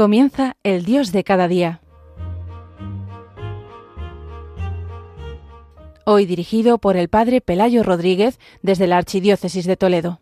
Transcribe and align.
Comienza 0.00 0.54
el 0.64 0.86
Dios 0.86 1.12
de 1.12 1.24
cada 1.24 1.46
día. 1.46 1.80
Hoy 6.06 6.24
dirigido 6.24 6.78
por 6.78 6.96
el 6.96 7.10
Padre 7.10 7.42
Pelayo 7.42 7.82
Rodríguez 7.82 8.38
desde 8.62 8.86
la 8.86 8.96
Archidiócesis 8.96 9.66
de 9.66 9.76
Toledo. 9.76 10.20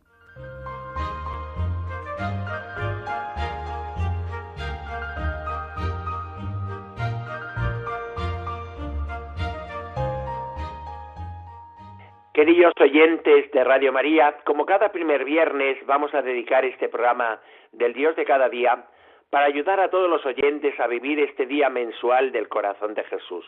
Queridos 12.35 12.73
oyentes 12.81 13.49
de 13.53 13.63
Radio 13.63 13.93
María, 13.93 14.39
como 14.45 14.67
cada 14.67 14.91
primer 14.91 15.25
viernes 15.25 15.79
vamos 15.87 16.13
a 16.15 16.23
dedicar 16.23 16.65
este 16.65 16.89
programa 16.89 17.41
del 17.71 17.93
Dios 17.93 18.17
de 18.17 18.25
cada 18.25 18.49
día 18.49 18.85
para 19.31 19.47
ayudar 19.47 19.81
a 19.81 19.91
todos 19.91 20.09
los 20.09 20.25
oyentes 20.25 20.79
a 20.81 20.87
vivir 20.87 21.21
este 21.21 21.47
día 21.47 21.69
mensual 21.69 22.33
del 22.33 22.49
corazón 22.49 22.95
de 22.95 23.05
Jesús. 23.05 23.45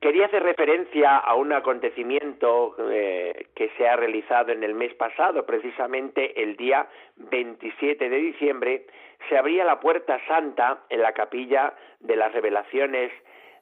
Quería 0.00 0.26
hacer 0.26 0.44
referencia 0.44 1.16
a 1.16 1.34
un 1.34 1.52
acontecimiento 1.52 2.76
eh, 2.88 3.48
que 3.56 3.70
se 3.76 3.88
ha 3.88 3.96
realizado 3.96 4.52
en 4.52 4.62
el 4.62 4.74
mes 4.74 4.94
pasado, 4.94 5.44
precisamente 5.44 6.40
el 6.40 6.56
día 6.56 6.86
27 7.16 8.08
de 8.08 8.16
diciembre, 8.16 8.86
se 9.28 9.36
abría 9.36 9.64
la 9.64 9.80
puerta 9.80 10.20
santa 10.28 10.84
en 10.88 11.02
la 11.02 11.12
capilla 11.12 11.74
de 11.98 12.14
las 12.14 12.32
revelaciones 12.32 13.10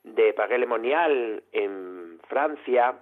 de 0.04 0.34
Paguelemonial 0.34 1.42
en 1.52 2.20
Francia, 2.28 2.96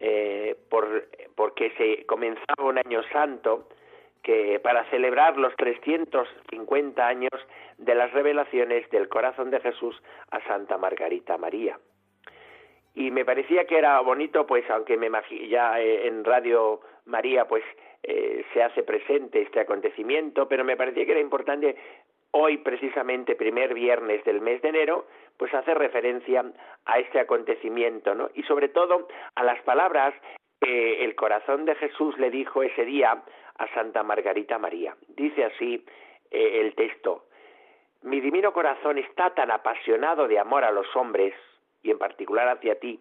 eh, 0.00 0.56
por, 0.68 1.06
porque 1.36 1.70
se 1.78 2.04
comenzaba 2.06 2.64
un 2.64 2.78
año 2.78 3.04
santo 3.12 3.68
que 4.22 4.60
para 4.60 4.84
celebrar 4.90 5.36
los 5.36 5.54
350 5.56 7.06
años 7.06 7.30
de 7.78 7.94
las 7.94 8.12
revelaciones 8.12 8.88
del 8.90 9.08
corazón 9.08 9.50
de 9.50 9.60
Jesús 9.60 10.00
a 10.30 10.40
Santa 10.46 10.78
Margarita 10.78 11.36
María. 11.38 11.78
Y 12.94 13.10
me 13.10 13.24
parecía 13.24 13.64
que 13.64 13.78
era 13.78 13.98
bonito, 14.00 14.46
pues 14.46 14.68
aunque 14.70 14.96
me 14.96 15.10
ya 15.48 15.80
eh, 15.80 16.06
en 16.06 16.24
Radio 16.24 16.80
María 17.06 17.46
pues 17.46 17.64
eh, 18.02 18.44
se 18.52 18.62
hace 18.62 18.82
presente 18.82 19.42
este 19.42 19.60
acontecimiento, 19.60 20.46
pero 20.46 20.64
me 20.64 20.76
parecía 20.76 21.06
que 21.06 21.12
era 21.12 21.20
importante 21.20 21.76
hoy 22.32 22.58
precisamente 22.58 23.34
primer 23.34 23.74
viernes 23.74 24.24
del 24.24 24.40
mes 24.40 24.60
de 24.62 24.68
enero, 24.68 25.06
pues 25.36 25.52
hace 25.54 25.74
referencia 25.74 26.44
a 26.84 26.98
este 26.98 27.20
acontecimiento, 27.20 28.14
¿no? 28.14 28.30
Y 28.34 28.42
sobre 28.44 28.68
todo 28.68 29.08
a 29.34 29.44
las 29.44 29.60
palabras 29.62 30.14
que 30.60 31.04
el 31.04 31.14
corazón 31.14 31.64
de 31.64 31.74
Jesús 31.74 32.16
le 32.18 32.30
dijo 32.30 32.62
ese 32.62 32.84
día 32.84 33.22
a 33.58 33.66
Santa 33.74 34.02
Margarita 34.02 34.58
María. 34.58 34.96
Dice 35.08 35.44
así 35.44 35.84
eh, 36.30 36.60
el 36.60 36.74
texto, 36.74 37.26
mi 38.02 38.20
divino 38.20 38.52
corazón 38.52 38.98
está 38.98 39.30
tan 39.34 39.50
apasionado 39.50 40.26
de 40.26 40.38
amor 40.38 40.64
a 40.64 40.72
los 40.72 40.86
hombres, 40.96 41.34
y 41.82 41.90
en 41.90 41.98
particular 41.98 42.48
hacia 42.48 42.78
ti, 42.80 43.00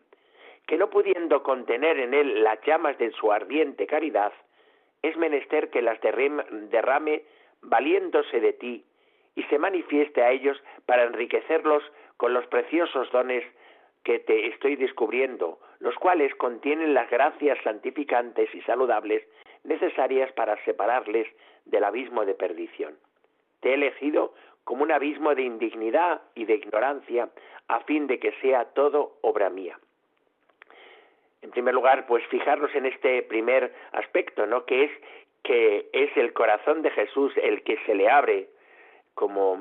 que 0.68 0.78
no 0.78 0.90
pudiendo 0.90 1.44
contener 1.44 2.00
en 2.00 2.14
él 2.14 2.44
las 2.44 2.60
llamas 2.66 2.98
de 2.98 3.12
su 3.12 3.32
ardiente 3.32 3.88
caridad, 3.88 4.32
es 5.02 5.18
menester 5.18 5.70
que 5.70 5.82
las 5.82 6.00
derrame 6.02 7.24
valiéndose 7.62 8.40
de 8.40 8.54
ti 8.54 8.86
y 9.36 9.44
se 9.44 9.58
manifieste 9.58 10.22
a 10.22 10.32
ellos 10.32 10.62
para 10.86 11.04
enriquecerlos 11.04 11.84
con 12.18 12.34
los 12.34 12.46
preciosos 12.48 13.12
dones 13.12 13.44
que 14.04 14.20
te 14.20 14.48
estoy 14.48 14.76
descubriendo, 14.76 15.60
los 15.82 15.96
cuales 15.96 16.34
contienen 16.36 16.94
las 16.94 17.10
gracias 17.10 17.58
santificantes 17.64 18.54
y 18.54 18.62
saludables 18.62 19.24
necesarias 19.64 20.32
para 20.34 20.64
separarles 20.64 21.28
del 21.66 21.84
abismo 21.84 22.24
de 22.24 22.36
perdición. 22.36 22.96
Te 23.60 23.72
he 23.72 23.74
elegido 23.74 24.34
como 24.64 24.84
un 24.84 24.92
abismo 24.92 25.34
de 25.36 25.42
indignidad 25.42 26.22
y 26.36 26.46
de 26.46 26.56
ignorancia, 26.56 27.30
a 27.68 27.80
fin 27.82 28.08
de 28.08 28.20
que 28.20 28.32
sea 28.42 28.66
todo 28.66 29.18
obra 29.22 29.50
mía. 29.50 29.78
En 31.42 31.50
primer 31.50 31.74
lugar, 31.74 32.06
pues 32.06 32.24
fijarnos 32.28 32.74
en 32.76 32.86
este 32.86 33.24
primer 33.24 33.74
aspecto, 33.92 34.46
¿no? 34.46 34.66
Que 34.66 34.84
es 34.84 34.92
que 35.44 35.90
es 35.92 36.16
el 36.16 36.34
corazón 36.34 36.84
de 36.84 36.92
Jesús 36.92 37.34
el 37.38 37.64
que 37.64 37.78
se 37.86 37.96
le 37.96 38.08
abre 38.08 38.50
como 39.16 39.60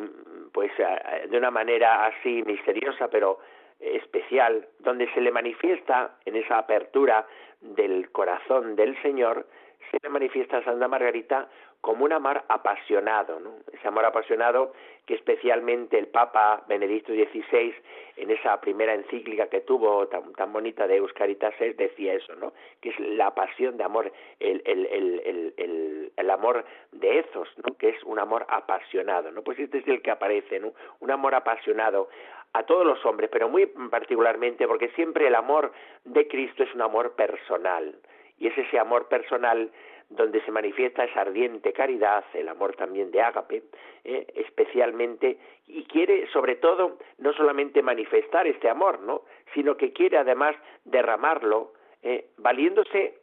pues 0.52 0.70
de 0.76 1.36
una 1.36 1.50
manera 1.50 2.04
así 2.06 2.42
misteriosa 2.44 3.08
pero 3.08 3.38
especial 3.80 4.68
donde 4.78 5.12
se 5.12 5.20
le 5.20 5.30
manifiesta 5.30 6.16
en 6.24 6.36
esa 6.36 6.58
apertura 6.58 7.26
del 7.60 8.10
corazón 8.10 8.76
del 8.76 9.00
Señor 9.02 9.46
se 9.90 9.98
le 10.02 10.08
manifiesta 10.08 10.58
a 10.58 10.64
Santa 10.64 10.88
Margarita 10.88 11.48
como 11.80 12.04
un 12.04 12.12
amor 12.12 12.42
apasionado, 12.48 13.40
¿no? 13.40 13.54
ese 13.72 13.88
amor 13.88 14.04
apasionado 14.04 14.72
que 15.06 15.14
especialmente 15.14 15.98
el 15.98 16.08
Papa 16.08 16.62
Benedicto 16.68 17.12
XVI 17.12 17.74
en 18.16 18.30
esa 18.30 18.60
primera 18.60 18.94
encíclica 18.94 19.48
que 19.48 19.62
tuvo 19.62 20.06
tan, 20.08 20.32
tan 20.34 20.52
bonita 20.52 20.86
de 20.86 20.96
Euscaritas 20.96 21.54
decía 21.58 22.14
eso, 22.14 22.34
¿no? 22.36 22.52
que 22.80 22.90
es 22.90 23.00
la 23.00 23.34
pasión 23.34 23.78
de 23.78 23.84
amor, 23.84 24.12
el, 24.40 24.62
el, 24.66 24.86
el, 24.86 26.12
el, 26.16 26.30
amor 26.30 26.64
de 26.92 27.20
Ezos, 27.20 27.48
¿no? 27.56 27.74
que 27.76 27.88
es 27.88 28.04
un 28.04 28.18
amor 28.18 28.46
apasionado, 28.48 29.30
¿no? 29.32 29.42
pues 29.42 29.58
este 29.58 29.78
es 29.78 29.88
el 29.88 30.02
que 30.02 30.10
aparece, 30.10 30.60
¿no? 30.60 30.72
un 31.00 31.10
amor 31.10 31.34
apasionado 31.34 32.08
a 32.52 32.62
todos 32.64 32.84
los 32.84 33.04
hombres, 33.06 33.30
pero 33.32 33.48
muy 33.48 33.66
particularmente 33.66 34.66
porque 34.68 34.90
siempre 34.90 35.26
el 35.26 35.34
amor 35.34 35.72
de 36.04 36.28
Cristo 36.28 36.62
es 36.62 36.74
un 36.74 36.82
amor 36.82 37.12
personal, 37.12 37.96
y 38.38 38.48
es 38.48 38.58
ese 38.58 38.78
amor 38.78 39.06
personal 39.08 39.70
donde 40.10 40.42
se 40.42 40.50
manifiesta 40.50 41.04
esa 41.04 41.22
ardiente 41.22 41.72
caridad, 41.72 42.24
el 42.34 42.48
amor 42.48 42.74
también 42.74 43.10
de 43.12 43.22
ágape, 43.22 43.62
eh, 44.04 44.26
especialmente, 44.34 45.38
y 45.68 45.84
quiere 45.84 46.26
sobre 46.32 46.56
todo 46.56 46.98
no 47.18 47.32
solamente 47.32 47.80
manifestar 47.80 48.46
este 48.46 48.68
amor, 48.68 49.00
¿no? 49.00 49.22
sino 49.54 49.76
que 49.76 49.92
quiere 49.92 50.18
además 50.18 50.56
derramarlo, 50.84 51.72
eh, 52.02 52.26
valiéndose 52.38 53.14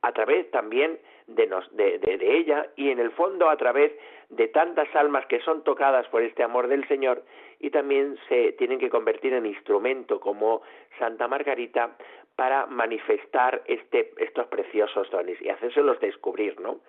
a 0.00 0.12
través 0.12 0.50
también 0.50 0.98
de, 1.26 1.48
de, 1.72 1.98
de, 1.98 2.36
ella 2.36 2.66
y 2.76 2.90
en 2.90 2.98
el 2.98 3.12
fondo 3.12 3.48
a 3.48 3.56
través 3.56 3.92
de 4.30 4.48
tantas 4.48 4.92
almas 4.96 5.26
que 5.26 5.40
son 5.40 5.62
tocadas 5.62 6.08
por 6.08 6.22
este 6.22 6.42
amor 6.42 6.66
del 6.66 6.86
Señor 6.88 7.22
y 7.60 7.70
también 7.70 8.18
se 8.28 8.52
tienen 8.52 8.78
que 8.78 8.90
convertir 8.90 9.32
en 9.34 9.46
instrumento 9.46 10.18
como 10.18 10.62
Santa 10.98 11.28
Margarita 11.28 11.96
para 12.36 12.66
manifestar 12.66 13.62
este, 13.66 14.12
estos 14.18 14.46
preciosos 14.46 15.10
dones 15.10 15.40
y 15.42 15.48
hacérselos 15.48 16.00
descubrir, 16.00 16.58
¿no? 16.60 16.80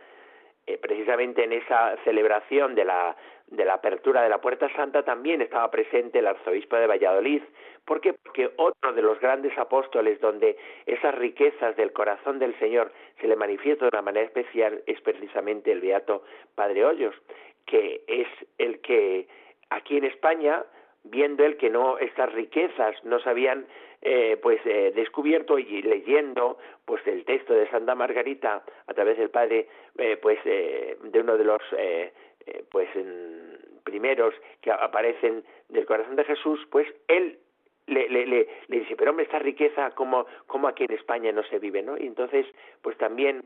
Eh, 0.66 0.78
precisamente 0.78 1.44
en 1.44 1.52
esa 1.52 1.98
celebración 2.06 2.74
de 2.74 2.86
la, 2.86 3.18
de 3.48 3.66
la 3.66 3.74
apertura 3.74 4.22
de 4.22 4.30
la 4.30 4.40
Puerta 4.40 4.74
Santa 4.76 5.04
también 5.04 5.42
estaba 5.42 5.70
presente 5.70 6.20
el 6.20 6.28
arzobispo 6.28 6.78
de 6.78 6.88
Valladolid. 6.88 7.42
¿Por 7.84 8.00
qué? 8.00 8.14
Porque 8.14 8.50
otro 8.56 8.94
de 8.94 9.02
los 9.02 9.20
grandes 9.20 9.58
apóstoles 9.58 10.22
donde 10.22 10.58
esas 10.86 11.16
riquezas 11.16 11.76
del 11.76 11.92
corazón 11.92 12.40
del 12.40 12.58
Señor 12.60 12.94
se 13.20 13.28
le 13.28 13.36
manifiesta 13.36 13.84
de 13.84 13.90
una 13.94 14.04
manera 14.04 14.26
especial 14.26 14.82
es 14.88 15.02
precisamente 15.02 15.70
el 15.70 15.82
Beato 15.82 16.24
Padre 16.56 16.86
Hoyos, 16.86 17.16
que 17.66 18.02
es 18.08 18.28
el 18.58 18.80
que 18.80 19.28
aquí 19.70 19.98
en 19.98 20.06
España, 20.06 20.64
viendo 21.04 21.44
él 21.44 21.58
que 21.58 21.70
no 21.70 21.98
estas 21.98 22.32
riquezas 22.34 22.96
no 23.04 23.20
se 23.20 23.30
habían 23.30 23.66
eh, 24.02 24.38
pues 24.42 24.60
eh, 24.66 24.92
descubierto 24.96 25.58
y 25.60 25.82
leyendo 25.82 26.58
pues 26.86 27.06
el 27.08 27.26
texto 27.26 27.54
de 27.54 27.70
Santa 27.70 27.96
Margarita 27.96 28.64
a 28.88 28.94
través 28.94 29.18
del 29.18 29.30
padre 29.30 29.68
eh, 29.98 30.18
pues 30.22 30.40
eh, 30.46 30.98
de 31.02 31.20
uno 31.20 31.38
de 31.38 31.44
los 31.44 31.62
eh, 31.78 32.12
pues 32.70 32.90
primeros 33.84 34.34
que 34.62 34.72
aparecen 34.72 35.44
del 35.70 35.86
corazón 35.86 36.16
de 36.16 36.26
Jesús 36.26 36.60
pues 36.70 36.88
él 37.08 37.40
le, 37.88 38.08
le, 38.08 38.26
le, 38.26 38.48
le, 38.68 38.80
dice, 38.80 38.96
pero 38.96 39.12
hombre, 39.12 39.26
esta 39.26 39.40
riqueza, 39.40 39.92
como, 39.92 40.26
como 40.48 40.70
aquí 40.70 40.86
en 40.86 40.94
España 40.94 41.34
no 41.34 41.44
se 41.44 41.60
vive, 41.60 41.82
¿no? 41.82 41.98
Y 41.98 42.08
entonces, 42.08 42.46
pues 42.82 42.98
también 42.98 43.44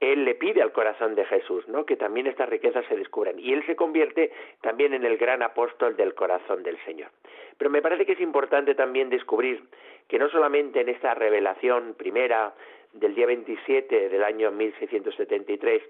él 0.00 0.24
le 0.24 0.34
pide 0.34 0.62
al 0.62 0.72
corazón 0.72 1.14
de 1.14 1.24
Jesús, 1.24 1.66
¿no? 1.68 1.84
Que 1.84 1.96
también 1.96 2.26
estas 2.26 2.48
riquezas 2.48 2.84
se 2.86 2.96
descubran. 2.96 3.38
Y 3.38 3.52
él 3.52 3.64
se 3.66 3.74
convierte 3.74 4.30
también 4.60 4.94
en 4.94 5.04
el 5.04 5.16
gran 5.16 5.42
apóstol 5.42 5.96
del 5.96 6.14
corazón 6.14 6.62
del 6.62 6.78
Señor. 6.84 7.10
Pero 7.56 7.70
me 7.70 7.82
parece 7.82 8.06
que 8.06 8.12
es 8.12 8.20
importante 8.20 8.74
también 8.74 9.10
descubrir 9.10 9.64
que 10.06 10.18
no 10.18 10.28
solamente 10.30 10.80
en 10.80 10.88
esta 10.88 11.14
revelación 11.14 11.94
primera 11.94 12.54
del 12.92 13.14
día 13.14 13.26
27 13.26 14.08
del 14.08 14.22
año 14.22 14.52
1673, 14.52 15.82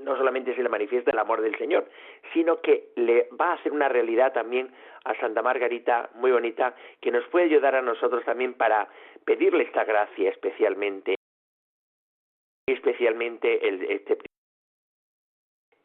no 0.00 0.16
solamente 0.16 0.54
se 0.54 0.62
le 0.62 0.68
manifiesta 0.68 1.10
el 1.10 1.18
amor 1.18 1.40
del 1.40 1.56
Señor, 1.58 1.88
sino 2.32 2.60
que 2.60 2.88
le 2.96 3.28
va 3.40 3.50
a 3.50 3.54
hacer 3.54 3.72
una 3.72 3.88
realidad 3.88 4.32
también 4.32 4.70
a 5.04 5.14
Santa 5.16 5.42
Margarita 5.42 6.10
muy 6.14 6.32
bonita, 6.32 6.74
que 7.00 7.10
nos 7.10 7.24
puede 7.26 7.46
ayudar 7.46 7.74
a 7.74 7.82
nosotros 7.82 8.24
también 8.24 8.54
para 8.54 8.88
pedirle 9.24 9.64
esta 9.64 9.84
gracia 9.84 10.30
especialmente 10.30 11.13
el, 13.20 13.82
este 13.90 14.18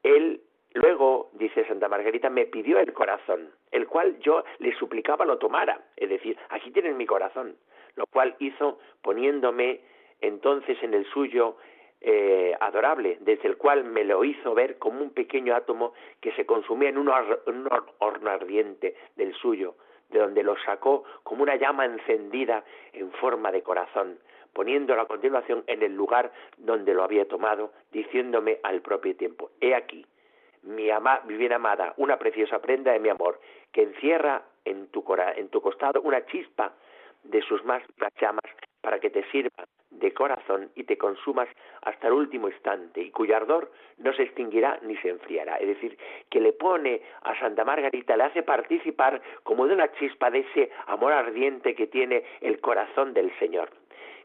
él 0.04 0.42
luego 0.74 1.30
dice 1.34 1.68
Santa 1.68 1.88
Margarita 1.88 2.30
me 2.30 2.46
pidió 2.46 2.80
el 2.80 2.94
corazón 2.94 3.50
el 3.72 3.88
cual 3.88 4.20
yo 4.20 4.44
le 4.60 4.76
suplicaba 4.76 5.26
lo 5.26 5.38
tomara 5.38 5.90
es 5.96 6.10
decir 6.10 6.38
aquí 6.50 6.72
tienen 6.72 6.98
mi 6.98 7.06
corazón 7.06 7.58
lo 7.96 8.06
cual 8.08 8.36
hizo 8.40 8.80
poniéndome 9.02 9.82
entonces 10.22 10.82
en 10.84 10.94
el 10.94 11.06
suyo 11.08 11.58
eh, 12.02 12.56
adorable, 12.62 13.18
desde 13.20 13.50
el 13.50 13.58
cual 13.58 13.84
me 13.84 14.06
lo 14.06 14.24
hizo 14.24 14.54
ver 14.54 14.78
como 14.78 15.02
un 15.02 15.10
pequeño 15.10 15.54
átomo 15.54 15.94
que 16.22 16.32
se 16.32 16.46
consumía 16.46 16.88
en 16.88 16.98
un, 16.98 17.10
horno 17.10 18.30
ardiente 18.30 18.96
del 19.18 19.34
suyo, 19.36 19.76
de 20.10 20.20
donde 20.20 20.42
lo 20.42 20.56
sacó 20.64 21.04
como 21.24 21.44
una 21.44 21.58
llama 21.58 21.84
encendida 21.84 22.64
en 22.94 23.12
forma 23.12 23.52
de 23.52 23.64
corazón, 23.64 24.18
poniéndolo 24.54 25.02
a 25.02 25.08
continuación 25.08 25.64
en 25.68 25.84
el 25.84 25.96
lugar 25.96 26.32
donde 26.58 26.94
lo 26.94 27.04
había 27.04 27.28
tomado, 27.28 27.72
diciéndome 27.92 28.60
al 28.64 28.82
propio 28.82 29.16
tiempo, 29.16 29.52
he 29.62 29.76
aquí, 29.76 30.06
mi, 30.64 30.90
ama, 30.90 31.22
mi 31.26 31.36
bien 31.36 31.54
amada, 31.54 31.94
una 31.98 32.18
preciosa 32.18 32.60
prenda 32.60 32.92
de 32.92 33.00
mi 33.00 33.10
amor, 33.10 33.40
que 33.72 33.84
encierra 33.84 34.44
en 34.66 34.88
tu, 34.88 35.04
en 35.36 35.50
tu 35.50 35.62
costado 35.62 36.02
una 36.02 36.26
chispa 36.26 36.74
de 37.24 37.42
sus 37.42 37.64
más 37.66 37.84
llamas 38.20 38.44
para 38.82 39.00
que 39.00 39.10
te 39.10 39.24
sirva 39.32 39.66
de 39.92 40.14
corazón 40.14 40.72
y 40.76 40.84
te 40.84 40.98
consumas 40.98 41.50
hasta 41.82 42.08
el 42.08 42.14
último 42.14 42.48
instante 42.48 43.02
y 43.02 43.12
cuyo 43.12 43.36
ardor 43.36 43.72
no 43.98 44.14
se 44.14 44.24
extinguirá 44.24 44.80
ni 44.84 44.96
se 44.98 45.10
enfriará. 45.10 45.58
Es 45.58 45.68
decir, 45.68 45.98
que 46.30 46.40
le 46.40 46.54
pone 46.54 47.02
a 47.24 47.38
Santa 47.40 47.66
Margarita, 47.66 48.16
le 48.16 48.24
hace 48.24 48.44
participar 48.44 49.22
como 49.44 49.68
de 49.68 49.74
una 49.74 49.92
chispa 49.94 50.30
de 50.30 50.40
ese 50.40 50.72
amor 50.88 51.12
ardiente 51.12 51.76
que 51.76 51.88
tiene 51.88 52.24
el 52.42 52.62
corazón 52.62 53.14
del 53.14 53.32
Señor. 53.40 53.70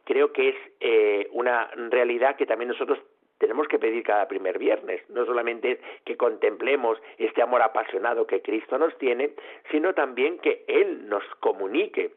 Creo 0.04 0.32
que 0.32 0.50
es 0.50 0.56
eh, 0.80 1.28
una 1.32 1.70
realidad 1.90 2.36
que 2.36 2.46
también 2.46 2.68
nosotros 2.68 2.98
tenemos 3.38 3.66
que 3.68 3.78
pedir 3.78 4.02
cada 4.02 4.28
primer 4.28 4.58
viernes. 4.58 5.02
No 5.10 5.24
solamente 5.26 5.72
es 5.72 5.78
que 6.04 6.16
contemplemos 6.16 6.98
este 7.18 7.42
amor 7.42 7.62
apasionado 7.62 8.26
que 8.26 8.42
Cristo 8.42 8.78
nos 8.78 8.96
tiene, 8.98 9.32
sino 9.70 9.94
también 9.94 10.38
que 10.38 10.64
Él 10.68 11.08
nos 11.08 11.24
comunique 11.40 12.12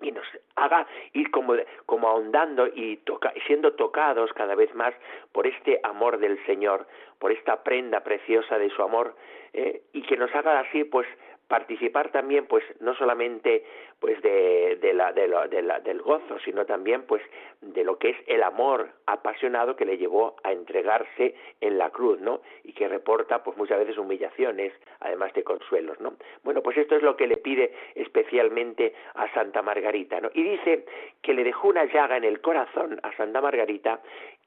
y 0.00 0.12
nos 0.12 0.26
haga 0.54 0.86
ir 1.12 1.30
como, 1.30 1.54
como 1.86 2.08
ahondando 2.08 2.66
y 2.68 3.00
siendo 3.46 3.72
tocados 3.72 4.32
cada 4.32 4.54
vez 4.54 4.72
más 4.74 4.94
por 5.32 5.46
este 5.46 5.80
amor 5.82 6.18
del 6.18 6.44
Señor, 6.46 6.86
por 7.18 7.32
esta 7.32 7.62
prenda 7.64 8.00
preciosa 8.00 8.58
de 8.58 8.70
su 8.70 8.82
amor, 8.82 9.16
eh, 9.52 9.82
y 9.92 10.02
que 10.02 10.16
nos 10.16 10.32
haga 10.34 10.60
así 10.60 10.84
pues 10.84 11.08
participar 11.48 12.10
también 12.10 12.46
pues 12.46 12.62
no 12.80 12.94
solamente 12.94 13.64
pues 13.98 14.20
de, 14.22 14.78
de 14.80 14.92
la, 14.92 15.12
de 15.12 15.26
la, 15.26 15.80
del 15.80 16.02
gozo 16.02 16.38
sino 16.44 16.66
también 16.66 17.02
pues 17.02 17.22
de 17.62 17.84
lo 17.84 17.98
que 17.98 18.10
es 18.10 18.16
el 18.26 18.42
amor 18.42 18.90
apasionado 19.06 19.74
que 19.74 19.86
le 19.86 19.96
llevó 19.96 20.36
a 20.44 20.52
entregarse 20.52 21.34
en 21.60 21.78
la 21.78 21.90
cruz 21.90 22.20
no 22.20 22.42
y 22.64 22.72
que 22.74 22.86
reporta 22.86 23.42
pues 23.42 23.56
muchas 23.56 23.78
veces 23.78 23.96
humillaciones 23.96 24.72
además 25.00 25.32
de 25.32 25.42
consuelos 25.42 25.98
no 26.00 26.14
bueno 26.44 26.62
pues 26.62 26.76
esto 26.76 26.96
es 26.96 27.02
lo 27.02 27.16
que 27.16 27.26
le 27.26 27.38
pide 27.38 27.72
especialmente 27.94 28.94
a 29.14 29.32
Santa 29.32 29.62
Margarita 29.62 30.20
no 30.20 30.30
y 30.34 30.42
dice 30.42 30.84
que 31.22 31.32
le 31.32 31.44
dejó 31.44 31.68
una 31.68 31.86
llaga 31.86 32.18
en 32.18 32.24
el 32.24 32.42
corazón 32.42 33.00
a 33.02 33.16
Santa 33.16 33.40
Margarita 33.40 34.00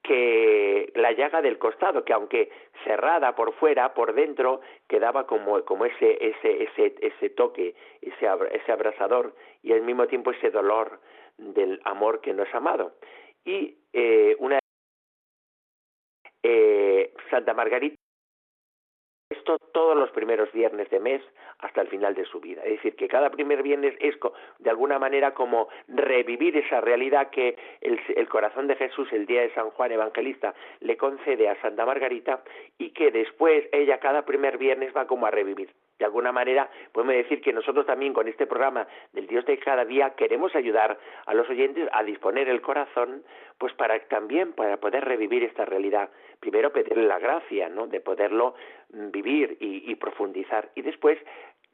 que 0.03 0.91
la 0.95 1.11
llaga 1.11 1.41
del 1.41 1.57
costado, 1.57 2.03
que 2.03 2.13
aunque 2.13 2.49
cerrada 2.83 3.35
por 3.35 3.53
fuera, 3.53 3.93
por 3.93 4.13
dentro 4.13 4.61
quedaba 4.91 5.25
como, 5.25 5.63
como 5.63 5.85
ese, 5.85 6.17
ese, 6.19 6.63
ese, 6.63 6.95
ese 6.99 7.29
toque, 7.29 7.75
ese, 8.01 8.27
ese 8.51 8.71
abrasador 8.73 9.33
y 9.63 9.71
al 9.71 9.83
mismo 9.83 10.05
tiempo 10.07 10.31
ese 10.31 10.51
dolor 10.51 10.99
del 11.37 11.79
amor 11.85 12.19
que 12.19 12.33
no 12.33 12.43
es 12.43 12.53
amado. 12.53 12.97
Y 13.45 13.77
eh, 13.93 14.35
una 14.39 14.59
eh, 16.43 17.13
Santa 17.29 17.53
Margarita 17.53 17.95
esto 19.41 19.57
todos 19.71 19.97
los 19.97 20.11
primeros 20.11 20.51
viernes 20.51 20.89
de 20.91 20.99
mes 20.99 21.21
hasta 21.59 21.81
el 21.81 21.87
final 21.87 22.13
de 22.13 22.25
su 22.25 22.39
vida. 22.39 22.61
Es 22.63 22.73
decir, 22.73 22.95
que 22.95 23.07
cada 23.07 23.31
primer 23.31 23.63
viernes 23.63 23.95
es 23.99 24.15
de 24.59 24.69
alguna 24.69 24.99
manera 24.99 25.33
como 25.33 25.67
revivir 25.87 26.57
esa 26.57 26.79
realidad 26.79 27.31
que 27.31 27.57
el, 27.81 27.99
el, 28.15 28.29
corazón 28.29 28.67
de 28.67 28.75
Jesús 28.75 29.11
el 29.11 29.25
día 29.25 29.41
de 29.41 29.53
San 29.53 29.71
Juan 29.71 29.91
Evangelista 29.91 30.53
le 30.79 30.95
concede 30.95 31.49
a 31.49 31.59
Santa 31.61 31.85
Margarita 31.85 32.43
y 32.77 32.91
que 32.91 33.09
después 33.11 33.65
ella 33.71 33.99
cada 33.99 34.25
primer 34.25 34.57
viernes 34.59 34.93
va 34.95 35.07
como 35.07 35.25
a 35.25 35.31
revivir. 35.31 35.71
De 35.97 36.05
alguna 36.05 36.31
manera 36.31 36.69
podemos 36.91 37.15
decir 37.15 37.41
que 37.41 37.53
nosotros 37.53 37.85
también 37.85 38.13
con 38.13 38.27
este 38.27 38.47
programa 38.47 38.87
del 39.13 39.27
Dios 39.27 39.45
de 39.45 39.57
cada 39.59 39.85
día 39.85 40.15
queremos 40.15 40.55
ayudar 40.55 40.99
a 41.25 41.33
los 41.33 41.49
oyentes 41.49 41.87
a 41.91 42.03
disponer 42.03 42.49
el 42.49 42.61
corazón 42.61 43.23
pues 43.59 43.73
para 43.73 43.99
también 44.07 44.53
para 44.53 44.77
poder 44.77 45.05
revivir 45.05 45.43
esta 45.43 45.65
realidad. 45.65 46.09
Primero 46.41 46.73
pedirle 46.73 47.05
la 47.05 47.19
gracia, 47.19 47.69
¿no? 47.69 47.87
de 47.87 48.01
poderlo 48.01 48.55
mm, 48.91 49.11
vivir 49.11 49.57
y, 49.61 49.89
y 49.89 49.95
profundizar 49.95 50.69
y 50.75 50.81
después 50.81 51.17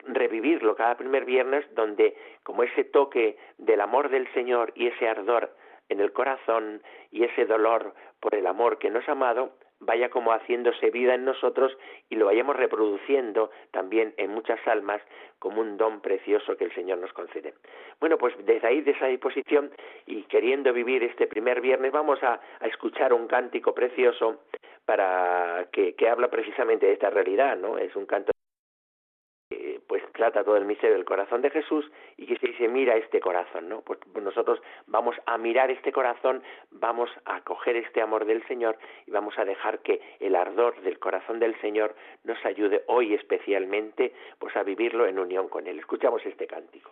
revivirlo 0.05 0.75
cada 0.75 0.95
primer 0.95 1.25
viernes 1.25 1.65
donde 1.73 2.15
como 2.43 2.61
ese 2.63 2.83
toque 2.83 3.37
del 3.57 3.81
amor 3.81 4.09
del 4.09 4.31
Señor 4.33 4.71
y 4.75 4.87
ese 4.87 5.07
ardor 5.07 5.51
en 5.89 5.99
el 5.99 6.11
corazón 6.13 6.83
y 7.11 7.23
ese 7.23 7.45
dolor 7.45 7.93
por 8.19 8.35
el 8.35 8.45
amor 8.45 8.77
que 8.77 8.89
nos 8.89 9.07
ha 9.09 9.13
amado 9.13 9.53
vaya 9.79 10.09
como 10.09 10.31
haciéndose 10.31 10.89
vida 10.89 11.15
en 11.15 11.25
nosotros 11.25 11.77
y 12.09 12.15
lo 12.15 12.25
vayamos 12.25 12.56
reproduciendo 12.56 13.51
también 13.71 14.13
en 14.18 14.31
muchas 14.31 14.59
almas 14.68 15.01
como 15.39 15.62
un 15.62 15.77
don 15.77 16.01
precioso 16.01 16.57
que 16.57 16.65
el 16.65 16.74
Señor 16.74 16.97
nos 16.97 17.13
concede. 17.13 17.53
Bueno, 18.00 18.18
pues 18.18 18.33
desde 18.45 18.68
ahí, 18.68 18.81
de 18.81 18.91
esa 18.91 19.07
disposición 19.07 19.71
y 20.06 20.24
queriendo 20.24 20.74
vivir 20.74 21.03
este 21.03 21.27
primer 21.27 21.62
viernes, 21.62 21.91
vamos 21.91 22.21
a, 22.24 22.39
escuchar 22.62 23.13
un 23.13 23.27
cántico 23.27 23.74
precioso 23.74 24.41
para 24.85 25.68
que, 25.71 25.94
que 25.95 26.09
habla 26.09 26.30
precisamente 26.30 26.85
de 26.85 26.94
esta 26.94 27.09
realidad, 27.09 27.57
¿no? 27.57 27.77
Es 27.77 27.95
un 27.95 28.06
canto 28.06 28.31
trata 30.17 30.43
todo 30.43 30.57
el 30.57 30.65
misterio 30.65 30.95
del 30.95 31.05
corazón 31.05 31.41
de 31.41 31.49
Jesús 31.49 31.89
y 32.17 32.25
que 32.25 32.37
se 32.37 32.47
dice 32.47 32.67
mira 32.67 32.97
este 32.97 33.21
corazón, 33.21 33.69
¿no? 33.69 33.81
Pues, 33.81 33.99
nosotros 34.21 34.61
vamos 34.87 35.15
a 35.25 35.37
mirar 35.37 35.71
este 35.71 35.93
corazón, 35.93 36.43
vamos 36.71 37.09
a 37.25 37.41
coger 37.41 37.77
este 37.77 38.01
amor 38.01 38.25
del 38.25 38.45
Señor 38.47 38.77
y 39.05 39.11
vamos 39.11 39.37
a 39.39 39.45
dejar 39.45 39.79
que 39.79 40.01
el 40.19 40.35
ardor 40.35 40.81
del 40.81 40.99
corazón 40.99 41.39
del 41.39 41.59
Señor 41.61 41.95
nos 42.25 42.43
ayude 42.45 42.83
hoy 42.87 43.13
especialmente 43.13 44.13
pues 44.39 44.55
a 44.57 44.63
vivirlo 44.63 45.07
en 45.07 45.19
unión 45.19 45.47
con 45.47 45.67
él. 45.67 45.79
Escuchamos 45.79 46.25
este 46.25 46.47
cántico. 46.47 46.91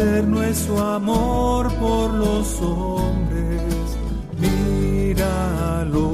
eterno 0.00 0.42
es 0.42 0.56
su 0.56 0.78
amor 0.78 1.70
por 1.74 2.10
los 2.14 2.60
hombres, 2.62 3.98
míralo. 4.38 6.08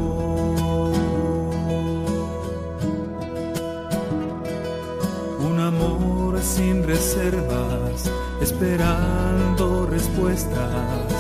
Un 5.49 5.61
amor 5.61 6.41
sin 6.43 6.83
reservas, 6.83 8.11
esperando 8.41 9.87
respuestas, 9.87 11.13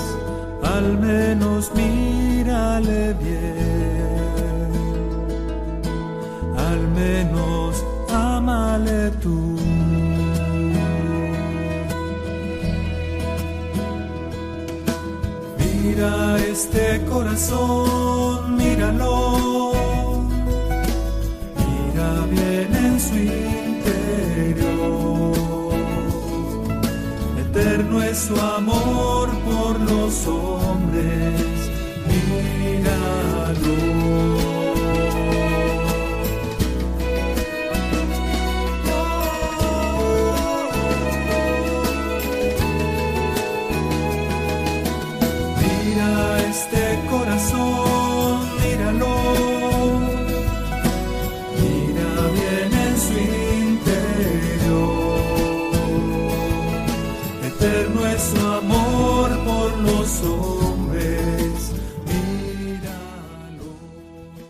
al 0.65 0.99
menos 0.99 1.71
mírale 1.75 3.15
bien, 3.15 4.73
al 6.57 6.89
menos 6.89 7.85
amale 8.11 9.11
tú. 9.23 9.66
Este 16.57 17.05
corazón, 17.05 18.57
míralo. 18.57 19.73
Mira 21.59 22.11
bien 22.31 22.69
en 22.85 22.95
su 23.07 23.15
interior. 23.15 24.15
Eterno 27.45 28.03
es 28.03 28.17
su 28.27 28.35
amor 28.41 28.56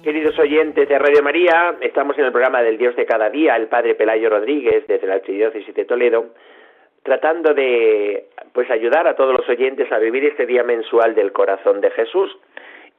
Queridos 0.07 0.39
oyentes 0.39 0.89
de 0.89 0.99
Radio 1.01 1.21
María, 1.21 1.75
estamos 1.81 2.17
en 2.17 2.27
el 2.27 2.31
programa 2.31 2.63
del 2.63 2.79
Dios 2.79 2.95
de 2.95 3.05
cada 3.05 3.29
día, 3.29 3.57
el 3.57 3.67
Padre 3.67 3.97
Pelayo 3.97 4.31
Rodríguez, 4.31 4.87
desde 4.87 5.09
la 5.09 5.15
Archidiócesis 5.15 5.75
de 5.75 5.85
Toledo, 5.85 6.27
tratando 7.03 7.53
de 7.55 8.27
pues 8.53 8.71
ayudar 8.71 9.09
a 9.09 9.17
todos 9.17 9.33
los 9.33 9.49
oyentes 9.49 9.91
a 9.91 9.99
vivir 9.99 10.25
este 10.25 10.47
día 10.47 10.63
mensual 10.63 11.17
del 11.17 11.33
corazón 11.33 11.81
de 11.81 11.91
Jesús. 11.91 12.39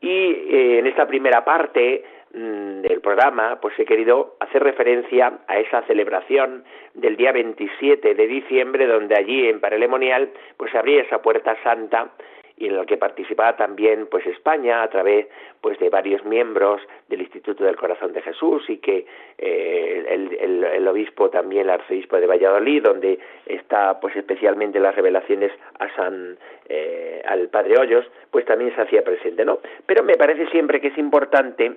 Y 0.01 0.09
eh, 0.09 0.79
en 0.79 0.87
esta 0.87 1.07
primera 1.07 1.45
parte 1.45 2.03
del 2.31 3.01
programa, 3.01 3.59
pues 3.61 3.77
he 3.79 3.85
querido 3.85 4.35
hacer 4.39 4.63
referencia 4.63 5.39
a 5.47 5.59
esa 5.59 5.81
celebración 5.83 6.63
del 6.93 7.15
día 7.15 7.31
27 7.31 8.15
de 8.15 8.27
diciembre, 8.27 8.85
donde 8.85 9.15
allí 9.15 9.47
en 9.47 9.59
Paralemonial, 9.59 10.29
pues 10.57 10.71
se 10.71 10.77
abría 10.77 11.01
esa 11.03 11.21
puerta 11.21 11.55
santa 11.63 12.11
y 12.57 12.65
en 12.65 12.75
la 12.75 12.85
que 12.85 12.97
participaba 12.97 13.55
también 13.55 14.07
pues 14.07 14.25
España 14.25 14.81
a 14.81 14.89
través 14.89 15.27
pues 15.61 15.77
de 15.79 15.89
varios 15.89 16.25
miembros 16.25 16.81
del 17.07 17.21
Instituto 17.21 17.63
del 17.63 17.75
Corazón 17.75 18.13
de 18.13 18.21
Jesús 18.23 18.63
y 18.67 18.77
que 18.77 19.05
eh, 19.37 20.05
el, 20.09 20.87
obispo 20.87 21.29
también 21.29 21.63
el 21.63 21.69
arzobispo 21.69 22.17
de 22.17 22.25
Valladolid 22.25 22.81
donde 22.81 23.19
está 23.45 23.99
pues 23.99 24.15
especialmente 24.15 24.79
las 24.79 24.95
revelaciones 24.95 25.51
a 25.77 25.95
San 25.95 26.37
eh, 26.67 27.21
al 27.25 27.49
Padre 27.49 27.77
Hoyos 27.79 28.05
pues 28.31 28.45
también 28.45 28.73
se 28.73 28.81
hacía 28.81 29.03
presente 29.03 29.45
no 29.45 29.59
pero 29.85 30.03
me 30.03 30.15
parece 30.15 30.47
siempre 30.47 30.81
que 30.81 30.87
es 30.87 30.97
importante 30.97 31.75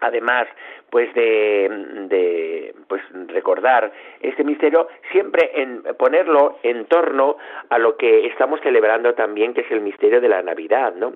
además 0.00 0.46
pues 0.90 1.12
de, 1.14 2.74
pues 2.88 3.02
recordar 3.28 3.92
este 4.20 4.44
misterio 4.44 4.88
siempre 5.10 5.50
en 5.54 5.82
ponerlo 5.98 6.58
en 6.62 6.86
torno 6.86 7.36
a 7.68 7.78
lo 7.78 7.96
que 7.96 8.26
estamos 8.26 8.60
celebrando 8.60 9.14
también 9.14 9.54
que 9.54 9.62
es 9.62 9.70
el 9.70 9.80
misterio 9.80 10.20
de 10.20 10.28
la 10.28 10.42
Navidad 10.42 10.94
no 10.94 11.14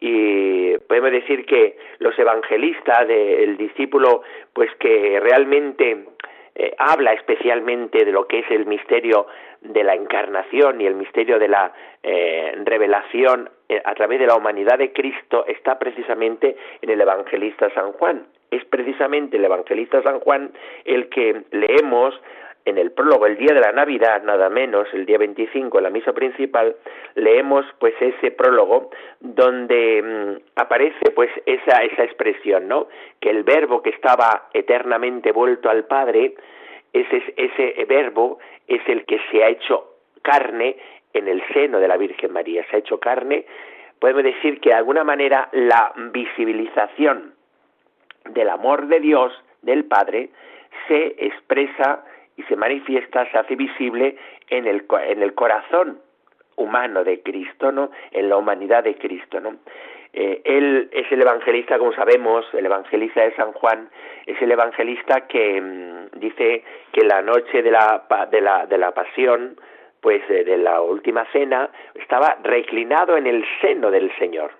y 0.00 0.78
podemos 0.88 1.10
decir 1.10 1.44
que 1.44 1.76
los 1.98 2.18
evangelistas 2.18 3.06
del 3.06 3.56
discípulo 3.56 4.22
pues 4.54 4.70
que 4.78 5.20
realmente 5.20 6.06
eh, 6.54 6.74
habla 6.78 7.12
especialmente 7.12 8.04
de 8.04 8.12
lo 8.12 8.26
que 8.26 8.40
es 8.40 8.50
el 8.50 8.66
misterio 8.66 9.26
de 9.62 9.84
la 9.84 9.94
encarnación 9.94 10.80
y 10.80 10.86
el 10.86 10.94
misterio 10.94 11.38
de 11.38 11.48
la 11.48 11.72
eh, 12.02 12.54
revelación 12.64 13.50
eh, 13.68 13.80
a 13.84 13.94
través 13.94 14.18
de 14.18 14.26
la 14.26 14.36
humanidad 14.36 14.78
de 14.78 14.92
Cristo 14.92 15.44
está 15.46 15.78
precisamente 15.78 16.56
en 16.80 16.90
el 16.90 17.00
evangelista 17.00 17.70
San 17.74 17.92
Juan. 17.92 18.26
Es 18.50 18.64
precisamente 18.64 19.36
el 19.36 19.44
evangelista 19.44 20.02
San 20.02 20.20
Juan 20.20 20.50
el 20.84 21.08
que 21.08 21.42
leemos 21.52 22.18
en 22.64 22.78
el 22.78 22.92
prólogo, 22.92 23.26
el 23.26 23.36
día 23.36 23.54
de 23.54 23.60
la 23.60 23.72
Navidad, 23.72 24.22
nada 24.22 24.48
menos, 24.50 24.86
el 24.92 25.06
día 25.06 25.18
25, 25.18 25.78
en 25.78 25.84
la 25.84 25.90
misa 25.90 26.12
principal, 26.12 26.76
leemos 27.14 27.64
pues 27.78 27.94
ese 28.00 28.30
prólogo 28.30 28.90
donde 29.20 30.02
mm, 30.02 30.60
aparece 30.60 31.10
pues 31.14 31.30
esa, 31.46 31.82
esa 31.82 32.04
expresión, 32.04 32.68
¿no? 32.68 32.88
Que 33.20 33.30
el 33.30 33.44
verbo 33.44 33.82
que 33.82 33.90
estaba 33.90 34.48
eternamente 34.52 35.32
vuelto 35.32 35.70
al 35.70 35.84
Padre, 35.84 36.34
ese, 36.92 37.34
ese 37.36 37.84
verbo 37.86 38.38
es 38.66 38.80
el 38.88 39.04
que 39.04 39.20
se 39.30 39.42
ha 39.44 39.48
hecho 39.48 39.96
carne 40.22 40.76
en 41.12 41.28
el 41.28 41.42
seno 41.52 41.80
de 41.80 41.88
la 41.88 41.96
Virgen 41.96 42.32
María, 42.32 42.64
se 42.70 42.76
ha 42.76 42.78
hecho 42.78 43.00
carne, 43.00 43.44
podemos 43.98 44.22
decir 44.22 44.60
que 44.60 44.70
de 44.70 44.76
alguna 44.76 45.04
manera 45.04 45.48
la 45.52 45.92
visibilización 46.12 47.34
del 48.30 48.48
amor 48.48 48.86
de 48.86 49.00
Dios, 49.00 49.32
del 49.62 49.84
Padre, 49.84 50.30
se 50.88 51.14
expresa 51.18 52.04
y 52.36 52.42
se 52.44 52.56
manifiesta, 52.56 53.30
se 53.30 53.38
hace 53.38 53.56
visible 53.56 54.16
en 54.48 54.66
el, 54.66 54.86
en 55.06 55.22
el 55.22 55.34
corazón 55.34 56.00
humano 56.56 57.04
de 57.04 57.22
Cristo, 57.22 57.72
¿no? 57.72 57.90
En 58.12 58.28
la 58.28 58.36
humanidad 58.36 58.84
de 58.84 58.94
Cristo, 58.96 59.40
¿no? 59.40 59.56
Eh, 60.12 60.40
él 60.44 60.88
es 60.92 61.10
el 61.12 61.22
evangelista, 61.22 61.78
como 61.78 61.92
sabemos, 61.92 62.44
el 62.52 62.66
evangelista 62.66 63.22
de 63.22 63.34
San 63.36 63.52
Juan, 63.52 63.88
es 64.26 64.40
el 64.42 64.50
evangelista 64.50 65.26
que 65.26 65.60
mm, 65.60 66.18
dice 66.18 66.64
que 66.92 67.04
la 67.04 67.22
noche 67.22 67.62
de 67.62 67.70
la, 67.70 68.04
de 68.30 68.40
la, 68.40 68.66
de 68.66 68.78
la 68.78 68.92
pasión, 68.92 69.56
pues 70.00 70.26
de 70.28 70.56
la 70.56 70.80
última 70.80 71.24
cena, 71.32 71.70
estaba 71.94 72.38
reclinado 72.42 73.16
en 73.16 73.26
el 73.26 73.44
seno 73.60 73.90
del 73.90 74.10
Señor. 74.18 74.52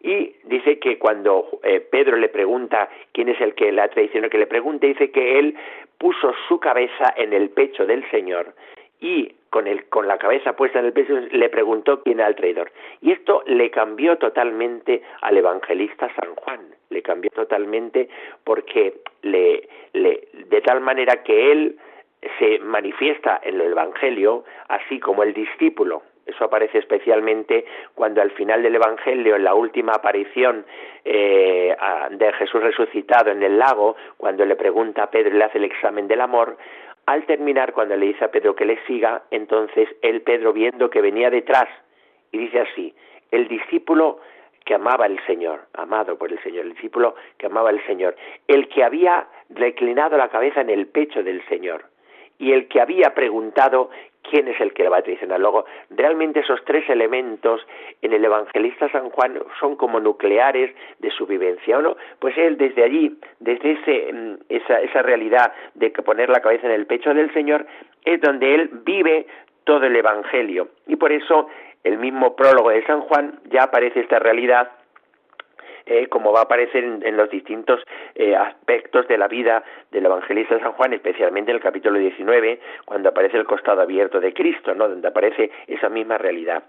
Y 0.00 0.36
dice 0.44 0.78
que 0.78 0.98
cuando 0.98 1.60
eh, 1.62 1.80
Pedro 1.80 2.16
le 2.16 2.28
pregunta 2.28 2.88
quién 3.12 3.28
es 3.28 3.40
el 3.40 3.54
que 3.54 3.72
la 3.72 3.88
traicionó, 3.88 4.28
que 4.30 4.38
le 4.38 4.46
pregunte, 4.46 4.86
dice 4.86 5.10
que 5.10 5.38
él 5.38 5.56
puso 5.98 6.32
su 6.46 6.60
cabeza 6.60 7.12
en 7.16 7.32
el 7.32 7.50
pecho 7.50 7.84
del 7.84 8.08
Señor 8.10 8.54
y 9.00 9.32
con, 9.50 9.66
el, 9.66 9.88
con 9.88 10.06
la 10.06 10.18
cabeza 10.18 10.54
puesta 10.54 10.78
en 10.78 10.86
el 10.86 10.92
pecho 10.92 11.14
le 11.30 11.48
preguntó 11.48 12.02
quién 12.02 12.20
era 12.20 12.28
el 12.28 12.36
traidor. 12.36 12.70
Y 13.00 13.12
esto 13.12 13.42
le 13.46 13.70
cambió 13.70 14.18
totalmente 14.18 15.02
al 15.22 15.36
evangelista 15.36 16.08
San 16.14 16.34
Juan, 16.34 16.60
le 16.90 17.02
cambió 17.02 17.30
totalmente 17.30 18.08
porque 18.44 19.00
le, 19.22 19.68
le, 19.92 20.28
de 20.32 20.60
tal 20.60 20.80
manera 20.80 21.22
que 21.22 21.52
él 21.52 21.78
se 22.38 22.58
manifiesta 22.58 23.40
en 23.42 23.60
el 23.60 23.72
Evangelio 23.72 24.44
así 24.68 24.98
como 24.98 25.22
el 25.22 25.32
discípulo. 25.32 26.02
Eso 26.26 26.44
aparece 26.44 26.78
especialmente 26.78 27.64
cuando 27.94 28.20
al 28.20 28.30
final 28.32 28.62
del 28.62 28.74
Evangelio, 28.74 29.36
en 29.36 29.44
la 29.44 29.54
última 29.54 29.92
aparición 29.92 30.66
eh, 31.04 31.74
de 32.10 32.32
Jesús 32.34 32.62
resucitado 32.62 33.30
en 33.30 33.42
el 33.42 33.58
lago, 33.58 33.96
cuando 34.18 34.44
le 34.44 34.54
pregunta 34.54 35.04
a 35.04 35.10
Pedro 35.10 35.34
y 35.34 35.38
le 35.38 35.44
hace 35.44 35.56
el 35.56 35.64
examen 35.64 36.06
del 36.06 36.20
amor, 36.20 36.58
al 37.08 37.24
terminar, 37.24 37.72
cuando 37.72 37.96
le 37.96 38.08
dice 38.08 38.26
a 38.26 38.30
Pedro 38.30 38.54
que 38.54 38.66
le 38.66 38.84
siga, 38.84 39.22
entonces 39.30 39.88
el 40.02 40.20
Pedro 40.20 40.52
viendo 40.52 40.90
que 40.90 41.00
venía 41.00 41.30
detrás, 41.30 41.66
y 42.32 42.36
dice 42.36 42.60
así, 42.60 42.94
el 43.30 43.48
discípulo 43.48 44.20
que 44.66 44.74
amaba 44.74 45.06
al 45.06 45.18
Señor, 45.24 45.68
amado 45.72 46.18
por 46.18 46.30
el 46.30 46.38
Señor, 46.42 46.66
el 46.66 46.74
discípulo 46.74 47.14
que 47.38 47.46
amaba 47.46 47.70
al 47.70 47.82
Señor, 47.86 48.14
el 48.46 48.68
que 48.68 48.84
había 48.84 49.26
reclinado 49.48 50.18
la 50.18 50.28
cabeza 50.28 50.60
en 50.60 50.68
el 50.68 50.86
pecho 50.86 51.22
del 51.22 51.42
Señor, 51.48 51.86
y 52.38 52.52
el 52.52 52.68
que 52.68 52.80
había 52.80 53.14
preguntado 53.14 53.90
quién 54.22 54.48
es 54.48 54.60
el 54.60 54.72
que 54.72 54.82
le 54.82 54.88
va 54.88 54.98
a 54.98 55.02
traicionar. 55.02 55.40
Luego, 55.40 55.64
realmente 55.90 56.40
esos 56.40 56.62
tres 56.64 56.88
elementos 56.88 57.66
en 58.02 58.12
el 58.12 58.24
evangelista 58.24 58.90
San 58.90 59.10
Juan 59.10 59.38
son 59.58 59.76
como 59.76 60.00
nucleares 60.00 60.74
de 60.98 61.10
su 61.10 61.26
vivencia, 61.26 61.78
¿o 61.78 61.82
no? 61.82 61.96
Pues 62.18 62.36
él 62.36 62.56
desde 62.58 62.84
allí, 62.84 63.18
desde 63.40 63.72
ese, 63.72 64.12
mm, 64.12 64.34
esa, 64.48 64.80
esa 64.80 65.02
realidad 65.02 65.52
de 65.74 65.92
que 65.92 66.02
poner 66.02 66.28
la 66.28 66.40
cabeza 66.40 66.66
en 66.66 66.72
el 66.72 66.86
pecho 66.86 67.12
del 67.14 67.32
Señor, 67.32 67.66
es 68.04 68.20
donde 68.20 68.54
él 68.54 68.70
vive 68.84 69.26
todo 69.64 69.84
el 69.84 69.96
evangelio. 69.96 70.68
Y 70.86 70.96
por 70.96 71.12
eso 71.12 71.48
el 71.84 71.98
mismo 71.98 72.36
prólogo 72.36 72.70
de 72.70 72.84
San 72.84 73.00
Juan 73.02 73.40
ya 73.50 73.64
aparece 73.64 74.00
esta 74.00 74.18
realidad 74.18 74.70
eh, 75.88 76.06
como 76.08 76.32
va 76.32 76.40
a 76.40 76.42
aparecer 76.42 76.84
en, 76.84 77.16
los 77.16 77.30
distintos 77.30 77.80
eh, 78.14 78.36
aspectos 78.36 79.08
de 79.08 79.16
la 79.16 79.26
vida 79.26 79.64
del 79.90 80.04
evangelista 80.04 80.58
San 80.60 80.72
Juan, 80.72 80.92
especialmente 80.92 81.50
en 81.50 81.56
el 81.56 81.62
capítulo 81.62 81.98
19, 81.98 82.60
cuando 82.84 83.08
aparece 83.08 83.38
el 83.38 83.46
costado 83.46 83.80
abierto 83.80 84.20
de 84.20 84.34
Cristo, 84.34 84.74
¿no? 84.74 84.86
donde 84.86 85.08
aparece 85.08 85.50
esa 85.66 85.88
misma 85.88 86.18
realidad. 86.18 86.62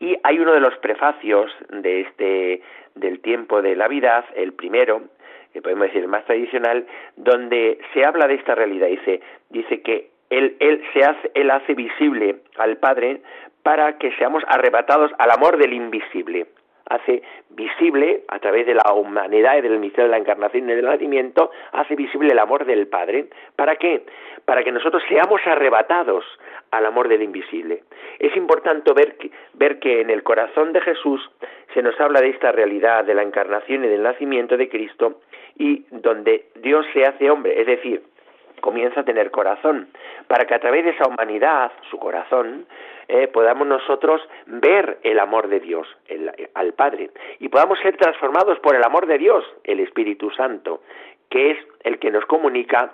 Y 0.00 0.18
hay 0.22 0.38
uno 0.38 0.52
de 0.52 0.60
los 0.60 0.76
prefacios 0.78 1.50
de 1.70 2.02
este 2.02 2.62
del 2.94 3.20
tiempo 3.20 3.62
de 3.62 3.74
Navidad, 3.74 4.26
el 4.34 4.52
primero, 4.52 5.02
que 5.52 5.62
podemos 5.62 5.86
decir 5.86 6.02
el 6.02 6.08
más 6.08 6.24
tradicional, 6.26 6.86
donde 7.16 7.78
se 7.94 8.04
habla 8.04 8.26
de 8.26 8.34
esta 8.34 8.54
realidad. 8.54 8.88
Dice, 8.88 9.20
dice 9.48 9.80
que 9.80 10.10
él, 10.28 10.56
él, 10.60 10.82
se 10.92 11.04
hace, 11.04 11.30
él 11.34 11.50
hace 11.50 11.72
visible 11.74 12.40
al 12.58 12.76
Padre 12.76 13.22
para 13.62 13.96
que 13.96 14.12
seamos 14.16 14.42
arrebatados 14.46 15.10
al 15.18 15.30
amor 15.30 15.56
del 15.56 15.72
invisible 15.72 16.48
hace 16.88 17.22
visible, 17.50 18.22
a 18.28 18.38
través 18.38 18.66
de 18.66 18.74
la 18.74 18.92
humanidad 18.92 19.58
y 19.58 19.60
del 19.62 19.78
misterio 19.78 20.04
de 20.04 20.10
la 20.10 20.18
encarnación 20.18 20.68
y 20.68 20.74
del 20.74 20.84
nacimiento, 20.84 21.50
hace 21.72 21.94
visible 21.94 22.32
el 22.32 22.38
amor 22.38 22.64
del 22.64 22.86
Padre. 22.86 23.26
¿Para 23.56 23.76
qué? 23.76 24.04
Para 24.44 24.64
que 24.64 24.72
nosotros 24.72 25.02
seamos 25.08 25.40
arrebatados 25.46 26.24
al 26.70 26.86
amor 26.86 27.08
del 27.08 27.22
invisible. 27.22 27.82
Es 28.18 28.36
importante 28.36 28.92
ver 28.92 29.16
que, 29.16 29.30
ver 29.54 29.78
que 29.78 30.00
en 30.00 30.10
el 30.10 30.22
corazón 30.22 30.72
de 30.72 30.80
Jesús 30.80 31.30
se 31.74 31.82
nos 31.82 31.98
habla 32.00 32.20
de 32.20 32.30
esta 32.30 32.52
realidad 32.52 33.04
de 33.04 33.14
la 33.14 33.22
encarnación 33.22 33.84
y 33.84 33.88
del 33.88 34.02
nacimiento 34.02 34.56
de 34.56 34.68
Cristo 34.68 35.20
y 35.56 35.84
donde 35.90 36.46
Dios 36.56 36.86
se 36.92 37.04
hace 37.04 37.30
hombre, 37.30 37.60
es 37.60 37.66
decir, 37.66 38.02
comienza 38.60 39.00
a 39.00 39.04
tener 39.04 39.30
corazón, 39.30 39.88
para 40.26 40.46
que 40.46 40.54
a 40.54 40.58
través 40.60 40.84
de 40.84 40.90
esa 40.90 41.08
humanidad, 41.08 41.72
su 41.90 41.98
corazón, 41.98 42.66
eh, 43.08 43.28
podamos 43.28 43.66
nosotros 43.66 44.20
ver 44.46 44.98
el 45.02 45.18
amor 45.18 45.48
de 45.48 45.60
Dios 45.60 45.88
al 46.54 46.74
Padre 46.74 47.10
y 47.38 47.48
podamos 47.48 47.78
ser 47.80 47.96
transformados 47.96 48.58
por 48.60 48.74
el 48.74 48.84
amor 48.84 49.06
de 49.06 49.18
Dios, 49.18 49.44
el 49.64 49.80
Espíritu 49.80 50.30
Santo, 50.30 50.82
que 51.30 51.52
es 51.52 51.58
el 51.84 51.98
que 51.98 52.10
nos 52.10 52.26
comunica 52.26 52.92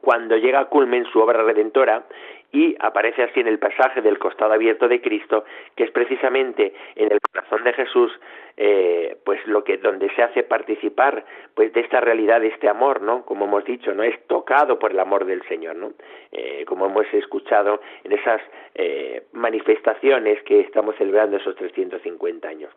cuando 0.00 0.36
llega 0.36 0.60
a 0.60 0.64
culmen 0.66 1.04
su 1.06 1.20
obra 1.20 1.42
redentora 1.42 2.04
y 2.52 2.76
aparece 2.80 3.22
así 3.22 3.40
en 3.40 3.46
el 3.46 3.58
pasaje 3.58 4.02
del 4.02 4.18
costado 4.18 4.52
abierto 4.52 4.88
de 4.88 5.00
Cristo, 5.00 5.44
que 5.76 5.84
es 5.84 5.90
precisamente 5.90 6.74
en 6.96 7.12
el 7.12 7.20
corazón 7.20 7.62
de 7.64 7.72
Jesús, 7.72 8.12
eh, 8.56 9.16
pues 9.24 9.44
lo 9.46 9.62
que 9.62 9.78
donde 9.78 10.12
se 10.14 10.22
hace 10.22 10.42
participar, 10.42 11.24
pues 11.54 11.72
de 11.72 11.80
esta 11.80 12.00
realidad, 12.00 12.40
de 12.40 12.48
este 12.48 12.68
amor, 12.68 13.02
¿no? 13.02 13.24
Como 13.24 13.44
hemos 13.44 13.64
dicho, 13.64 13.94
no 13.94 14.02
es 14.02 14.18
tocado 14.26 14.78
por 14.78 14.90
el 14.90 14.98
amor 14.98 15.24
del 15.26 15.42
Señor, 15.46 15.76
¿no? 15.76 15.92
Eh, 16.32 16.64
como 16.66 16.86
hemos 16.86 17.06
escuchado 17.14 17.80
en 18.02 18.12
esas 18.12 18.40
eh, 18.74 19.24
manifestaciones 19.32 20.42
que 20.42 20.60
estamos 20.60 20.96
celebrando 20.96 21.36
esos 21.36 21.54
350 21.54 22.48
años. 22.48 22.72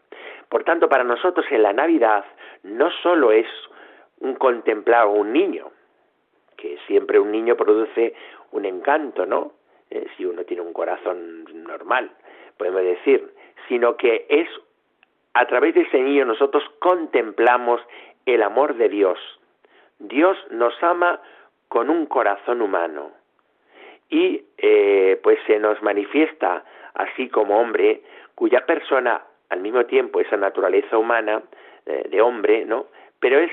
Por 0.50 0.64
tanto, 0.64 0.88
para 0.88 1.04
nosotros 1.04 1.46
en 1.50 1.64
la 1.64 1.74
Navidad 1.74 2.26
no 2.62 2.92
solo 3.02 3.32
es 3.32 3.48
un 4.20 4.36
contemplar 4.36 5.08
un 5.08 5.34
niño, 5.34 5.72
que 6.56 6.78
siempre 6.88 7.20
un 7.20 7.32
niño 7.32 7.58
produce 7.58 8.14
un 8.52 8.66
encanto, 8.66 9.26
¿no? 9.26 9.52
Eh, 9.94 10.08
si 10.18 10.26
uno 10.26 10.44
tiene 10.44 10.64
un 10.64 10.74
corazón 10.74 11.46
normal, 11.54 12.10
podemos 12.58 12.82
decir, 12.82 13.32
sino 13.68 13.96
que 13.96 14.26
es 14.28 14.50
a 15.36 15.46
través 15.46 15.76
de 15.76 15.82
ese 15.82 16.00
niño 16.00 16.26
nosotros 16.26 16.64
contemplamos 16.80 17.80
el 18.26 18.42
amor 18.42 18.76
de 18.76 18.90
Dios. 18.90 19.20
Dios 20.00 20.36
nos 20.50 20.74
ama 20.82 21.22
con 21.68 21.92
un 21.92 22.08
corazón 22.08 22.64
humano 22.64 23.12
y 24.10 24.44
eh, 24.58 25.20
pues 25.22 25.38
se 25.46 25.60
nos 25.60 25.80
manifiesta 25.84 26.64
así 26.96 27.30
como 27.30 27.60
hombre 27.60 28.02
cuya 28.34 28.66
persona 28.66 29.22
al 29.50 29.60
mismo 29.60 29.86
tiempo 29.86 30.20
esa 30.20 30.38
naturaleza 30.38 30.98
humana 30.98 31.44
eh, 31.86 32.08
de 32.10 32.20
hombre, 32.20 32.66
¿no? 32.66 32.88
Pero 33.20 33.38
es 33.38 33.52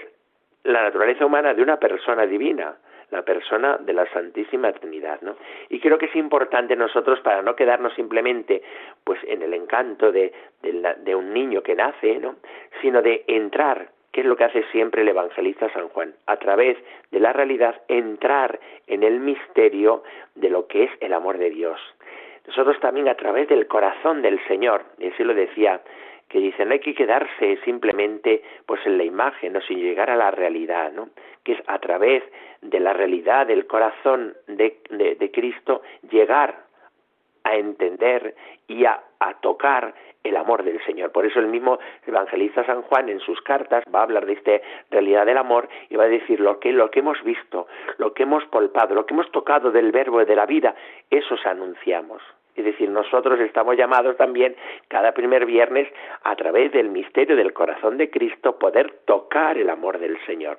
la 0.65 0.85
naturaleza 0.85 1.27
humana 1.27 1.53
de 1.53 1.63
una 1.63 1.79
persona 1.79 2.25
divina 2.25 2.77
la 3.11 3.23
persona 3.23 3.76
de 3.79 3.93
la 3.93 4.07
Santísima 4.12 4.73
Trinidad, 4.73 5.21
¿no? 5.23 5.37
Y 5.69 5.81
creo 5.81 5.99
que 5.99 6.07
es 6.07 6.17
importante 6.17 6.76
nosotros 6.76 7.21
para 7.21 7.43
no 7.43 7.57
quedarnos 7.57 7.95
simplemente 7.95 8.62
pues 9.05 9.21
en 9.26 9.43
el 9.43 9.55
encanto 9.55 10.12
de, 10.12 10.33
de, 10.62 11.14
un 11.14 11.33
niño 11.33 11.62
que 11.62 11.75
nace, 11.75 12.19
¿no? 12.19 12.37
Sino 12.81 13.02
de 13.02 13.25
entrar 13.26 13.88
que 14.12 14.23
es 14.23 14.26
lo 14.26 14.37
que 14.37 14.45
hace 14.45 14.64
siempre 14.73 15.02
el 15.02 15.09
evangelista 15.09 15.73
San 15.73 15.88
Juan, 15.88 16.14
a 16.26 16.37
través 16.37 16.76
de 17.12 17.21
la 17.21 17.33
realidad 17.33 17.81
entrar 17.87 18.59
en 18.88 19.05
el 19.05 19.21
misterio 19.21 20.02
de 20.35 20.50
lo 20.50 20.67
que 20.67 20.85
es 20.85 20.90
el 21.00 21.12
amor 21.12 21.38
de 21.38 21.50
Dios. 21.50 21.81
Nosotros 22.47 22.81
también 22.81 23.09
a 23.09 23.14
través 23.14 23.49
del 23.49 23.69
corazón 23.69 24.23
del 24.23 24.45
Señor, 24.49 24.83
y 24.99 25.09
así 25.09 25.23
lo 25.23 25.35
decía 25.35 25.81
que 26.31 26.39
dicen 26.39 26.69
no 26.69 26.75
hay 26.75 26.81
que 26.81 26.95
quedarse 26.95 27.59
simplemente 27.65 28.43
pues 28.65 28.81
en 28.87 28.97
la 28.97 29.05
imagen, 29.05 29.53
no 29.53 29.61
sin 29.61 29.81
llegar 29.81 30.09
a 30.11 30.17
la 30.17 30.31
realidad, 30.31 30.93
¿no? 30.93 31.11
Que 31.45 31.53
es 31.53 31.63
a 31.67 31.79
través 31.81 32.23
de 32.63 32.81
la 32.81 32.93
realidad 32.93 33.49
del 33.49 33.67
corazón 33.67 34.35
de, 34.47 34.79
de, 34.91 35.31
Cristo 35.33 35.83
llegar 36.11 36.65
a 37.43 37.57
entender 37.57 38.35
y 38.69 38.85
a, 38.85 39.03
a, 39.19 39.35
tocar 39.41 39.93
el 40.23 40.37
amor 40.37 40.63
del 40.63 40.83
Señor. 40.85 41.11
Por 41.11 41.27
eso 41.27 41.41
el 41.41 41.49
mismo 41.49 41.79
evangelista 42.07 42.65
San 42.65 42.83
Juan 42.83 43.09
en 43.09 43.19
sus 43.21 43.41
cartas 43.41 43.83
va 43.93 44.01
a 44.01 44.03
hablar 44.05 44.27
de 44.27 44.35
esta 44.35 44.61
realidad 44.91 45.27
del 45.27 45.39
amor 45.39 45.69
y 45.89 45.97
va 45.97 46.05
a 46.05 46.09
decir 46.09 46.39
lo 46.39 46.61
que, 46.61 46.73
lo 46.73 46.91
que 46.91 47.01
hemos 47.01 47.21
visto, 47.25 47.67
lo 47.97 48.13
que 48.13 48.23
hemos 48.23 48.45
palpado, 48.47 48.95
lo 48.95 49.07
que 49.07 49.15
hemos 49.15 49.31
tocado 49.33 49.73
del 49.73 49.91
verbo 49.91 50.25
de 50.25 50.37
la 50.37 50.47
vida, 50.47 50.75
eso 51.11 51.35
anunciamos. 51.45 52.23
Es 52.57 52.64
decir, 52.64 52.90
nosotros 52.90 53.38
estamos 53.40 53.76
llamados 53.76 54.16
también 54.16 54.57
cada 54.88 55.12
primer 55.12 55.47
viernes 55.47 55.88
a 56.23 56.37
través 56.37 56.73
del 56.73 56.90
misterio 56.90 57.37
del 57.37 57.52
corazón 57.52 57.97
de 57.97 58.11
Cristo 58.11 58.59
poder 58.59 59.00
tocar 59.04 59.59
el 59.59 59.71
amor 59.71 59.99
del 59.99 60.19
Señor 60.26 60.59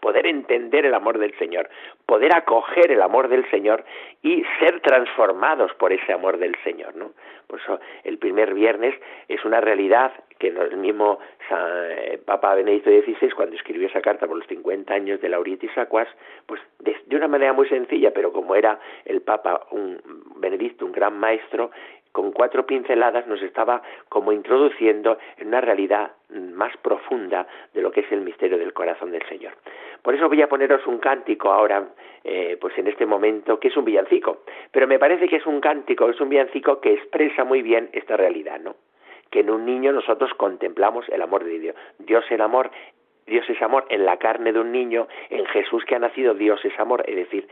poder 0.00 0.26
entender 0.26 0.86
el 0.86 0.94
amor 0.94 1.18
del 1.18 1.36
Señor, 1.38 1.68
poder 2.06 2.34
acoger 2.34 2.92
el 2.92 3.02
amor 3.02 3.28
del 3.28 3.48
Señor 3.50 3.84
y 4.22 4.44
ser 4.60 4.80
transformados 4.80 5.72
por 5.74 5.92
ese 5.92 6.12
amor 6.12 6.38
del 6.38 6.56
Señor, 6.62 6.94
¿no? 6.96 7.12
Por 7.46 7.60
eso 7.60 7.80
el 8.04 8.18
primer 8.18 8.54
viernes 8.54 8.94
es 9.28 9.44
una 9.44 9.60
realidad 9.60 10.12
que 10.38 10.48
el 10.48 10.76
mismo 10.76 11.18
eh, 11.50 12.20
Papa 12.24 12.54
Benedicto 12.54 12.90
XVI, 12.90 13.30
cuando 13.30 13.56
escribió 13.56 13.88
esa 13.88 14.00
carta 14.00 14.26
por 14.26 14.36
los 14.36 14.46
50 14.46 14.92
años 14.92 15.20
de 15.20 15.28
Laurietis 15.28 15.76
Aquas, 15.78 16.08
pues 16.46 16.60
de, 16.80 16.96
de, 17.06 17.16
una 17.16 17.28
manera 17.28 17.52
muy 17.52 17.68
sencilla, 17.68 18.10
pero 18.12 18.32
como 18.32 18.54
era 18.54 18.78
el 19.04 19.22
Papa 19.22 19.66
un 19.70 19.98
Benedicto, 20.36 20.84
un 20.84 20.92
gran 20.92 21.18
maestro, 21.18 21.70
con 22.16 22.32
cuatro 22.32 22.64
pinceladas 22.64 23.26
nos 23.26 23.42
estaba 23.42 23.82
como 24.08 24.32
introduciendo 24.32 25.18
en 25.36 25.48
una 25.48 25.60
realidad 25.60 26.12
más 26.30 26.74
profunda 26.78 27.46
de 27.74 27.82
lo 27.82 27.92
que 27.92 28.00
es 28.00 28.10
el 28.10 28.22
misterio 28.22 28.56
del 28.56 28.72
corazón 28.72 29.10
del 29.10 29.22
Señor. 29.28 29.52
Por 30.00 30.14
eso 30.14 30.26
voy 30.26 30.40
a 30.40 30.48
poneros 30.48 30.86
un 30.86 30.96
cántico 30.96 31.52
ahora, 31.52 31.86
eh, 32.24 32.56
pues 32.58 32.72
en 32.78 32.86
este 32.86 33.04
momento, 33.04 33.60
que 33.60 33.68
es 33.68 33.76
un 33.76 33.84
villancico, 33.84 34.44
pero 34.72 34.86
me 34.86 34.98
parece 34.98 35.28
que 35.28 35.36
es 35.36 35.44
un 35.44 35.60
cántico, 35.60 36.08
es 36.08 36.18
un 36.18 36.30
villancico 36.30 36.80
que 36.80 36.94
expresa 36.94 37.44
muy 37.44 37.60
bien 37.60 37.90
esta 37.92 38.16
realidad, 38.16 38.60
¿no? 38.60 38.76
que 39.30 39.40
en 39.40 39.50
un 39.50 39.66
niño 39.66 39.92
nosotros 39.92 40.32
contemplamos 40.38 41.06
el 41.10 41.20
amor 41.20 41.44
de 41.44 41.58
Dios. 41.58 41.76
Dios 41.98 42.24
el 42.30 42.40
amor 42.40 42.70
Dios 43.26 43.48
es 43.50 43.60
amor 43.60 43.86
en 43.88 44.04
la 44.04 44.18
carne 44.18 44.52
de 44.52 44.60
un 44.60 44.70
niño, 44.70 45.08
en 45.30 45.44
Jesús 45.46 45.84
que 45.84 45.96
ha 45.96 45.98
nacido, 45.98 46.34
Dios 46.34 46.64
es 46.64 46.78
amor. 46.78 47.04
Es 47.08 47.16
decir, 47.16 47.48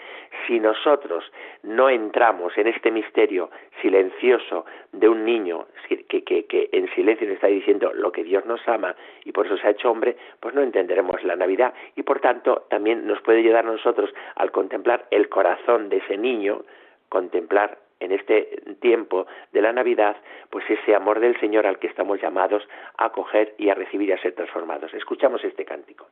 si 0.47 0.61
nosotros 0.61 1.25
no 1.63 1.89
entramos 1.89 2.57
en 2.57 2.69
este 2.69 2.91
misterio 2.91 3.51
silencioso 3.83 4.67
de 4.93 5.09
un 5.09 5.25
niño 5.25 5.67
que, 5.89 6.69
en 6.73 6.89
silencio 6.95 7.27
nos 7.27 7.35
está 7.35 7.49
diciendo 7.49 7.93
lo 7.93 8.13
que 8.13 8.23
Dios 8.23 8.47
nos 8.47 8.67
ama 8.69 8.95
y 9.25 9.33
por 9.33 9.47
eso 9.47 9.57
se 9.57 9.67
ha 9.67 9.71
hecho 9.71 9.91
hombre, 9.91 10.17
pues 10.41 10.55
no 10.55 10.63
entenderemos 10.63 11.23
la 11.25 11.37
Navidad 11.37 11.75
y 11.97 12.03
por 12.03 12.21
tanto 12.21 12.67
también 12.71 13.07
nos 13.07 13.21
puede 13.23 13.41
ayudar 13.41 13.67
a 13.67 13.73
nosotros 13.73 14.11
al 14.37 14.53
contemplar 14.53 15.07
el 15.11 15.29
corazón 15.29 15.89
de 15.89 15.99
ese 15.99 16.17
niño, 16.17 16.63
contemplar 17.09 17.79
en 18.01 18.13
este 18.13 18.63
tiempo 18.81 19.27
de 19.53 19.63
la 19.63 19.73
Navidad, 19.73 20.17
pues 20.51 20.65
ese 20.69 20.95
amor 20.95 21.21
del 21.21 21.39
Señor 21.41 21.67
al 21.67 21.79
que 21.79 21.87
estamos 21.87 22.21
llamados 22.21 22.67
a 22.97 23.07
acoger 23.07 23.55
y 23.59 23.71
a 23.71 23.75
recibir 23.75 24.09
y 24.09 24.13
a 24.13 24.23
ser 24.23 24.35
transformados. 24.35 24.93
Escuchamos 24.95 25.43
este 25.45 25.65
cántico. 25.65 26.07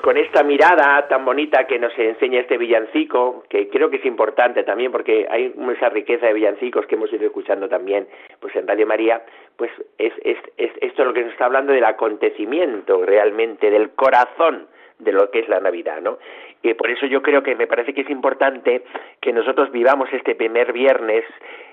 Con 0.00 0.16
esta 0.16 0.42
mirada 0.42 1.06
tan 1.08 1.24
bonita 1.24 1.66
que 1.66 1.78
nos 1.78 1.96
enseña 1.98 2.40
este 2.40 2.58
villancico, 2.58 3.44
que 3.48 3.68
creo 3.68 3.90
que 3.90 3.96
es 3.96 4.04
importante 4.04 4.62
también 4.62 4.92
porque 4.92 5.26
hay 5.30 5.54
esa 5.76 5.88
riqueza 5.88 6.26
de 6.26 6.32
villancicos 6.34 6.86
que 6.86 6.94
hemos 6.94 7.12
ido 7.12 7.26
escuchando 7.26 7.68
también 7.68 8.06
pues 8.40 8.54
en 8.56 8.66
Radio 8.66 8.86
María, 8.86 9.22
pues 9.56 9.70
es, 9.98 10.12
es, 10.24 10.38
es 10.56 10.70
esto 10.80 11.02
es 11.02 11.08
lo 11.08 11.14
que 11.14 11.22
nos 11.22 11.32
está 11.32 11.46
hablando 11.46 11.72
del 11.72 11.84
acontecimiento 11.84 13.04
realmente, 13.04 13.70
del 13.70 13.90
corazón 13.90 14.68
de 14.98 15.12
lo 15.12 15.30
que 15.30 15.40
es 15.40 15.48
la 15.48 15.60
Navidad, 15.60 16.00
¿no? 16.00 16.18
Y 16.62 16.74
por 16.74 16.88
eso 16.90 17.06
yo 17.06 17.22
creo 17.22 17.42
que 17.42 17.56
me 17.56 17.66
parece 17.66 17.92
que 17.92 18.02
es 18.02 18.10
importante 18.10 18.84
que 19.20 19.32
nosotros 19.32 19.72
vivamos 19.72 20.08
este 20.12 20.36
primer 20.36 20.72
viernes 20.72 21.24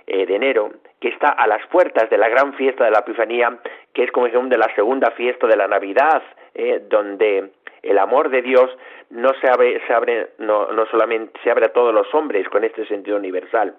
eh, 0.08 0.26
de 0.26 0.36
enero, 0.36 0.72
que 1.00 1.10
está 1.10 1.30
a 1.30 1.46
las 1.46 1.66
puertas 1.68 2.10
de 2.10 2.18
la 2.18 2.28
gran 2.28 2.54
fiesta 2.56 2.86
de 2.86 2.92
la 2.92 3.00
Epifanía, 3.00 3.60
que 3.94 4.04
es 4.04 4.12
como 4.12 4.28
de 4.28 4.58
la 4.58 4.74
segunda 4.74 5.12
fiesta 5.12 5.46
de 5.46 5.56
la 5.56 5.68
Navidad, 5.68 6.24
eh, 6.56 6.82
donde 6.90 7.52
el 7.84 7.98
amor 7.98 8.30
de 8.30 8.42
Dios 8.42 8.70
no 9.10 9.32
se 9.42 9.48
abre, 9.48 9.82
se 9.88 9.94
abre 9.94 10.30
no, 10.40 10.68
solamente 10.92 11.40
se 11.44 11.52
abre 11.52 11.66
a 11.66 11.74
todos 11.74 11.94
los 11.94 12.14
hombres 12.14 12.48
con 12.50 12.64
este 12.64 12.86
sentido 12.86 13.18
universal. 13.18 13.76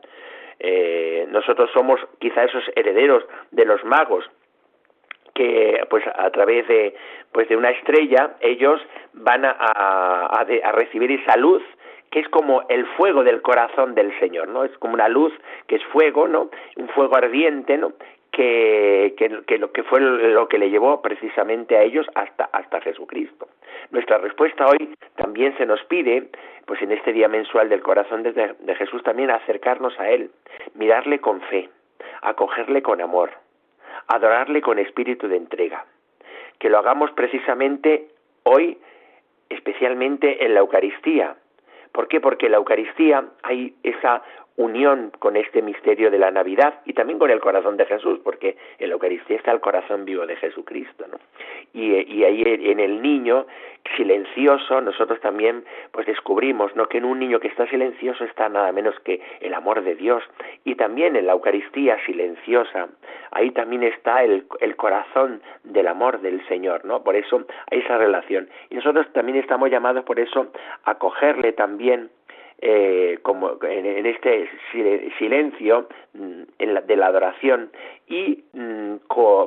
Eh, 0.59 1.27
nosotros 1.31 1.71
somos 1.73 2.01
quizá 2.19 2.45
esos 2.45 2.65
herederos 2.77 3.25
de 3.51 3.65
los 3.65 3.83
magos, 3.85 4.29
que 5.35 5.83
pues 5.89 6.05
a 6.07 6.31
través 6.31 6.67
de 6.69 6.95
pues 7.33 7.49
de 7.49 7.57
una 7.57 7.71
estrella 7.71 8.37
ellos 8.41 8.81
van 9.13 9.45
a, 9.45 9.57
a, 9.59 10.27
a, 10.41 10.73
recibir 10.73 11.13
esa 11.13 11.37
luz 11.37 11.63
que 12.11 12.21
es 12.21 12.29
como 12.29 12.63
el 12.69 12.85
fuego 12.97 13.23
del 13.23 13.41
corazón 13.41 13.95
del 13.95 14.13
Señor, 14.19 14.49
¿no? 14.49 14.65
Es 14.65 14.77
como 14.79 14.95
una 14.95 15.09
luz 15.09 15.33
que 15.69 15.77
es 15.77 15.85
fuego, 15.93 16.27
¿no? 16.27 16.51
Un 16.77 16.89
fuego 16.89 17.17
ardiente, 17.17 17.79
¿no? 17.79 17.93
Que, 18.33 19.15
que, 19.17 19.59
lo 19.59 19.73
que 19.73 19.83
fue 19.83 20.01
lo 20.01 20.49
que 20.49 20.59
le 20.59 20.71
llevó 20.71 21.03
precisamente 21.03 21.77
a 21.77 21.83
ellos 21.83 22.07
hasta, 22.15 22.45
hasta 22.45 22.81
Jesucristo. 22.81 23.49
Nuestra 23.91 24.19
respuesta 24.19 24.67
hoy 24.67 24.95
también 25.17 25.57
se 25.59 25.67
nos 25.67 25.83
pide, 25.85 26.29
pues 26.65 26.81
en 26.81 26.93
este 26.93 27.13
día 27.13 27.29
mensual 27.29 27.69
del 27.69 27.83
corazón 27.83 28.23
de, 28.23 28.33
de 28.33 28.75
Jesús, 28.77 29.03
también 29.03 29.31
acercarnos 29.31 29.99
a 29.99 30.09
Él, 30.09 30.31
mirarle 30.75 31.19
con 31.19 31.41
fe, 31.43 31.69
acogerle 32.23 32.83
con 32.83 33.01
amor, 33.01 33.31
adorarle 34.07 34.63
con 34.63 34.79
espíritu 34.79 35.29
de 35.29 35.37
entrega. 35.37 35.85
Que 36.59 36.71
lo 36.71 36.79
hagamos 36.79 37.11
precisamente 37.13 38.09
hoy, 38.45 38.79
especialmente 39.49 40.45
en 40.45 40.55
la 40.55 40.61
Eucaristía. 40.61 41.37
¿Por 41.93 42.09
qué? 42.09 42.21
Porque 42.21 42.47
en 42.47 42.53
la 42.53 42.59
Eucaristía 42.59 43.25
hay 43.43 43.75
esa 43.83 44.23
unión 44.57 45.13
con 45.19 45.37
este 45.37 45.63
misterio 45.63 46.11
de 46.11 46.19
la 46.19 46.31
Navidad 46.31 46.81
y 46.85 46.93
también 46.93 47.19
con 47.19 47.31
el 47.31 47.41
corazón 47.41 47.77
de 47.77 47.87
Jesús, 47.87 48.21
porque 48.23 48.57
en 48.79 48.89
la 48.89 48.95
Eucaristía 48.95 49.37
está 49.37 49.53
el 49.53 49.61
corazón 49.61 50.05
vivo 50.05 50.27
de 50.27 50.37
Jesucristo, 50.37 51.07
¿no? 51.11 51.19
Y, 51.73 51.93
y 52.13 52.25
ahí 52.25 52.43
en 52.45 52.81
el 52.81 53.01
niño 53.01 53.47
silencioso 53.97 54.81
nosotros 54.81 55.21
también 55.21 55.65
pues 55.93 56.07
descubrimos, 56.07 56.75
¿no? 56.77 56.87
Que 56.87 56.99
en 56.99 57.05
un 57.05 57.19
niño 57.19 57.41
que 57.41 57.49
está 57.49 57.67
silencioso 57.67 58.25
está 58.25 58.49
nada 58.49 58.73
menos 58.73 58.99
que 59.01 59.21
el 59.41 59.55
amor 59.55 59.83
de 59.83 59.95
Dios 59.95 60.23
y 60.65 60.75
también 60.75 61.17
en 61.17 61.27
la 61.27 61.33
Eucaristía 61.33 61.97
silenciosa 62.05 62.89
ahí 63.31 63.51
también 63.51 63.83
está 63.83 64.23
el, 64.23 64.45
el 64.61 64.77
corazón 64.77 65.41
del 65.65 65.89
amor 65.89 66.21
del 66.21 66.47
Señor, 66.49 66.85
¿no? 66.85 67.03
Por 67.03 67.17
eso 67.17 67.45
hay 67.71 67.81
esa 67.81 67.99
relación 67.99 68.49
y 68.69 68.75
nosotros 68.77 69.07
también 69.13 69.39
estamos 69.39 69.71
llamados 69.71 70.05
por 70.05 70.21
eso 70.21 70.49
a 70.85 70.97
cogerle 70.97 71.53
también 71.53 72.11
eh, 72.63 73.19
como 73.23 73.57
en, 73.63 74.05
este 74.05 74.51
silencio 75.19 75.89
mm, 76.13 76.43
de 76.59 76.97
la 76.97 77.07
adoración 77.07 77.71
y 78.07 78.45
mm, 78.53 78.97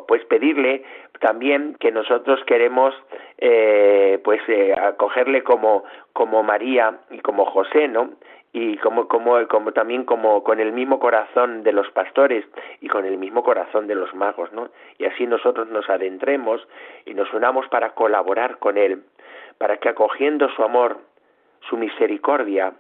pues 0.08 0.26
pedirle 0.26 0.84
también 1.20 1.76
que 1.80 1.92
nosotros 1.92 2.44
queremos 2.46 2.96
eh, 3.38 4.20
pues 4.24 4.42
eh, 4.48 4.74
acogerle 4.74 5.44
como 5.44 5.84
como 6.14 6.42
María 6.42 7.02
y 7.12 7.20
como 7.20 7.46
José 7.46 7.88
no 7.88 8.10
y 8.52 8.78
como, 8.78 9.08
como, 9.08 9.48
como 9.48 9.74
también 9.74 10.06
como 10.06 10.44
con 10.44 10.60
el 10.60 10.72
mismo 10.72 11.00
corazón 11.00 11.64
de 11.64 11.72
los 11.72 11.90
pastores 11.90 12.46
y 12.82 12.88
con 12.88 13.04
el 13.04 13.18
mismo 13.18 13.44
corazón 13.44 13.88
de 13.88 13.96
los 13.96 14.14
magos, 14.14 14.54
¿no? 14.54 14.70
Y 15.00 15.06
así 15.06 15.26
nosotros 15.26 15.68
nos 15.70 15.90
adentremos 15.90 16.68
y 17.06 17.16
nos 17.16 17.34
unamos 17.34 17.68
para 17.70 17.96
colaborar 17.96 18.60
con 18.60 18.78
Él, 18.78 19.04
para 19.58 19.78
que 19.78 19.90
acogiendo 19.90 20.50
su 20.50 20.64
amor, 20.64 21.00
su 21.68 21.78
misericordia, 21.78 22.74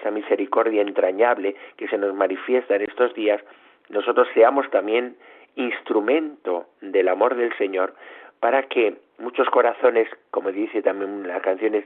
esa 0.00 0.10
misericordia 0.10 0.82
entrañable 0.82 1.54
que 1.76 1.88
se 1.88 1.98
nos 1.98 2.14
manifiesta 2.14 2.76
en 2.76 2.82
estos 2.82 3.14
días, 3.14 3.42
nosotros 3.88 4.28
seamos 4.34 4.70
también 4.70 5.16
instrumento 5.56 6.66
del 6.80 7.08
amor 7.08 7.34
del 7.34 7.56
Señor 7.56 7.94
para 8.40 8.62
que 8.64 8.96
muchos 9.18 9.48
corazones, 9.50 10.08
como 10.30 10.52
dice 10.52 10.82
también 10.82 11.26
las 11.26 11.42
canciones, 11.42 11.84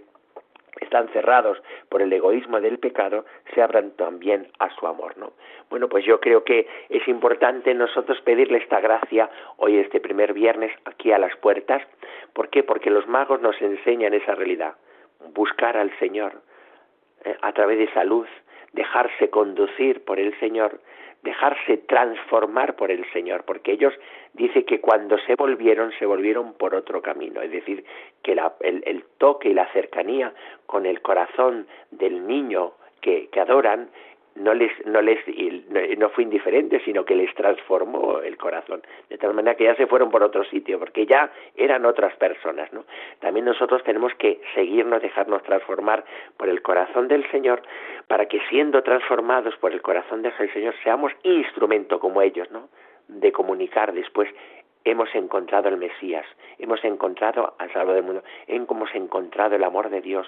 están 0.80 1.08
cerrados 1.08 1.58
por 1.88 2.02
el 2.02 2.12
egoísmo 2.12 2.60
del 2.60 2.78
pecado, 2.78 3.24
se 3.54 3.62
abran 3.62 3.92
también 3.92 4.48
a 4.58 4.70
su 4.74 4.86
amor, 4.86 5.16
¿no? 5.16 5.32
Bueno, 5.70 5.88
pues 5.88 6.04
yo 6.04 6.20
creo 6.20 6.44
que 6.44 6.66
es 6.88 7.06
importante 7.08 7.72
nosotros 7.74 8.20
pedirle 8.22 8.58
esta 8.58 8.80
gracia 8.80 9.30
hoy 9.56 9.78
este 9.78 10.00
primer 10.00 10.32
viernes 10.32 10.72
aquí 10.84 11.12
a 11.12 11.18
las 11.18 11.34
puertas, 11.36 11.82
¿por 12.32 12.48
qué? 12.48 12.62
Porque 12.62 12.90
los 12.90 13.06
magos 13.06 13.40
nos 13.40 13.60
enseñan 13.62 14.12
esa 14.12 14.34
realidad, 14.34 14.74
buscar 15.34 15.76
al 15.76 15.96
Señor, 15.98 16.42
eh, 17.24 17.36
a 17.40 17.52
través 17.52 17.78
de 17.78 17.84
esa 17.84 18.04
luz, 18.04 18.28
dejarse 18.72 19.30
conducir 19.30 20.04
por 20.04 20.18
el 20.18 20.38
Señor, 20.40 20.80
dejarse 21.22 21.78
transformar 21.78 22.74
por 22.74 22.90
el 22.90 23.04
Señor, 23.12 23.44
porque 23.44 23.72
ellos 23.72 23.94
dice 24.32 24.64
que 24.64 24.80
cuando 24.80 25.18
se 25.18 25.34
volvieron, 25.36 25.92
se 25.98 26.06
volvieron 26.06 26.54
por 26.54 26.74
otro 26.74 27.00
camino, 27.00 27.40
es 27.42 27.50
decir, 27.50 27.84
que 28.22 28.32
el, 28.32 28.82
el, 28.86 29.04
toque 29.18 29.50
y 29.50 29.54
la 29.54 29.70
cercanía 29.72 30.32
con 30.66 30.86
el 30.86 31.00
corazón 31.00 31.66
del 31.90 32.26
niño 32.26 32.72
que, 33.00 33.28
que 33.28 33.40
adoran 33.40 33.90
no 34.34 34.54
les 34.54 34.72
no 34.86 35.02
les 35.02 35.18
no 35.98 36.08
fue 36.10 36.24
indiferente 36.24 36.80
sino 36.84 37.04
que 37.04 37.14
les 37.14 37.34
transformó 37.34 38.20
el 38.20 38.36
corazón. 38.36 38.82
De 39.08 39.18
tal 39.18 39.34
manera 39.34 39.56
que 39.56 39.64
ya 39.64 39.74
se 39.76 39.86
fueron 39.86 40.10
por 40.10 40.22
otro 40.22 40.44
sitio 40.44 40.78
porque 40.78 41.06
ya 41.06 41.30
eran 41.56 41.84
otras 41.86 42.14
personas 42.16 42.72
no 42.72 42.84
también 43.20 43.46
nosotros 43.46 43.82
tenemos 43.84 44.14
que 44.14 44.40
seguirnos 44.54 45.02
dejarnos 45.02 45.42
transformar 45.42 46.04
por 46.36 46.48
el 46.48 46.62
corazón 46.62 47.08
del 47.08 47.28
Señor 47.30 47.62
para 48.06 48.26
que 48.26 48.40
siendo 48.48 48.82
transformados 48.82 49.56
por 49.56 49.72
el 49.72 49.82
corazón 49.82 50.22
del 50.22 50.32
Señor 50.52 50.74
seamos 50.82 51.12
instrumento 51.22 52.00
como 52.00 52.22
ellos 52.22 52.50
no 52.50 52.68
de 53.08 53.32
comunicar 53.32 53.92
después 53.92 54.28
hemos 54.84 55.14
encontrado 55.14 55.68
el 55.68 55.76
Mesías, 55.76 56.26
hemos 56.58 56.84
encontrado 56.84 57.54
al 57.58 57.72
Salvador 57.72 57.94
del 57.94 58.04
mundo, 58.04 58.22
hemos 58.46 58.94
encontrado 58.94 59.54
el 59.54 59.64
amor 59.64 59.90
de 59.90 60.00
Dios, 60.00 60.26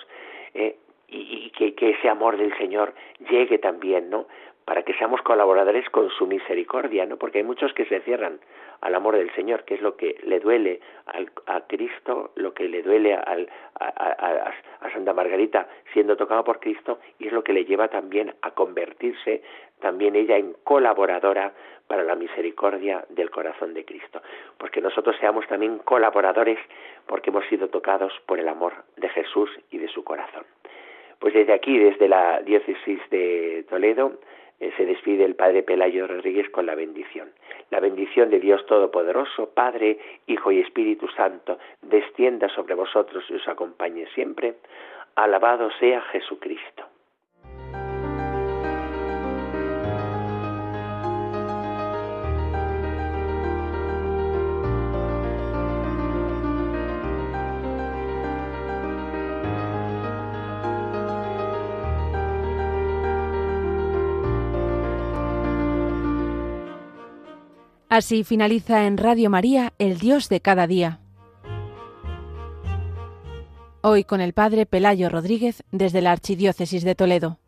eh, 0.55 0.77
y, 1.09 1.51
que, 1.51 1.75
que, 1.75 1.91
ese 1.91 2.09
amor 2.09 2.37
del 2.37 2.57
Señor 2.57 2.95
llegue 3.31 3.59
también, 3.59 4.11
¿no? 4.11 4.27
Para 4.65 4.83
que 4.83 4.95
seamos 4.95 5.21
colaboradores 5.23 5.89
con 5.91 6.11
su 6.11 6.27
misericordia, 6.27 7.05
¿no? 7.07 7.17
Porque 7.17 7.39
hay 7.39 7.45
muchos 7.45 7.73
que 7.75 7.85
se 7.85 8.01
cierran 8.01 8.41
al 8.81 8.95
amor 8.95 9.17
del 9.17 9.33
Señor, 9.35 9.65
que 9.65 9.75
es 9.75 9.83
lo 9.83 9.97
que 9.97 10.17
le 10.25 10.41
duele 10.41 10.81
al, 11.07 11.31
a 11.47 11.61
Cristo, 11.63 12.33
lo 12.35 12.53
que 12.55 12.69
le 12.69 12.83
duele 12.83 13.15
al, 13.15 13.49
a, 13.79 13.87
a, 13.87 14.55
a, 14.81 14.93
Santa 14.93 15.13
Margarita 15.13 15.69
siendo 15.93 16.17
tocada 16.17 16.43
por 16.45 16.61
Cristo, 16.61 16.99
y 17.19 17.27
es 17.27 17.33
lo 17.33 17.45
que 17.45 17.53
le 17.53 17.65
lleva 17.65 17.89
también 17.89 18.35
a 18.43 18.51
convertirse 18.53 19.43
también 19.81 20.17
ella 20.17 20.37
en 20.39 20.55
colaboradora 20.65 21.53
para 21.87 22.03
la 22.03 22.15
misericordia 22.15 23.05
del 23.11 23.31
corazón 23.31 23.75
de 23.75 23.85
Cristo. 23.85 24.23
Porque 24.59 24.81
nosotros 24.81 25.17
seamos 25.21 25.47
también 25.47 25.79
colaboradores 25.79 26.59
porque 27.07 27.31
hemos 27.31 27.45
sido 27.47 27.69
tocados 27.69 28.13
por 28.27 28.39
el 28.39 28.49
amor 28.49 28.73
de 28.97 29.09
Jesús 29.11 29.51
y 29.71 29.79
de 29.79 29.89
su 29.89 30.03
corazón. 30.03 30.45
Pues 31.25 31.33
desde 31.33 31.55
aquí, 31.55 31.79
desde 31.79 32.07
la 32.07 32.43
diócesis 32.43 33.01
de 33.09 33.65
Toledo, 33.71 34.13
eh, 34.61 34.71
se 34.77 34.85
despide 34.85 35.25
el 35.25 35.35
Padre 35.35 35.63
Pelayo 35.63 36.07
Rodríguez 36.07 36.51
con 36.51 36.67
la 36.67 36.75
bendición. 36.75 37.31
La 37.71 37.81
bendición 37.81 38.29
de 38.29 38.41
Dios 38.41 38.67
Todopoderoso, 38.67 39.49
Padre, 39.55 39.99
Hijo 40.27 40.53
y 40.53 40.61
Espíritu 40.61 41.09
Santo, 41.17 41.59
descienda 41.81 42.51
sobre 42.51 42.75
vosotros 42.75 43.25
y 43.31 43.37
os 43.37 43.49
acompañe 43.49 44.07
siempre. 44.15 44.57
Alabado 45.15 45.71
sea 45.81 46.03
Jesucristo. 46.03 46.84
Así 67.95 68.25
finaliza 68.25 68.87
en 68.87 68.99
Radio 68.99 69.31
María 69.31 69.73
El 69.79 69.99
Dios 69.99 70.29
de 70.29 70.41
cada 70.41 70.67
día. 70.67 70.99
Hoy 73.83 74.03
con 74.03 74.21
el 74.21 74.33
Padre 74.33 74.67
Pelayo 74.67 75.09
Rodríguez 75.09 75.63
desde 75.71 76.03
la 76.03 76.11
Archidiócesis 76.11 76.83
de 76.83 76.97
Toledo. 76.97 77.39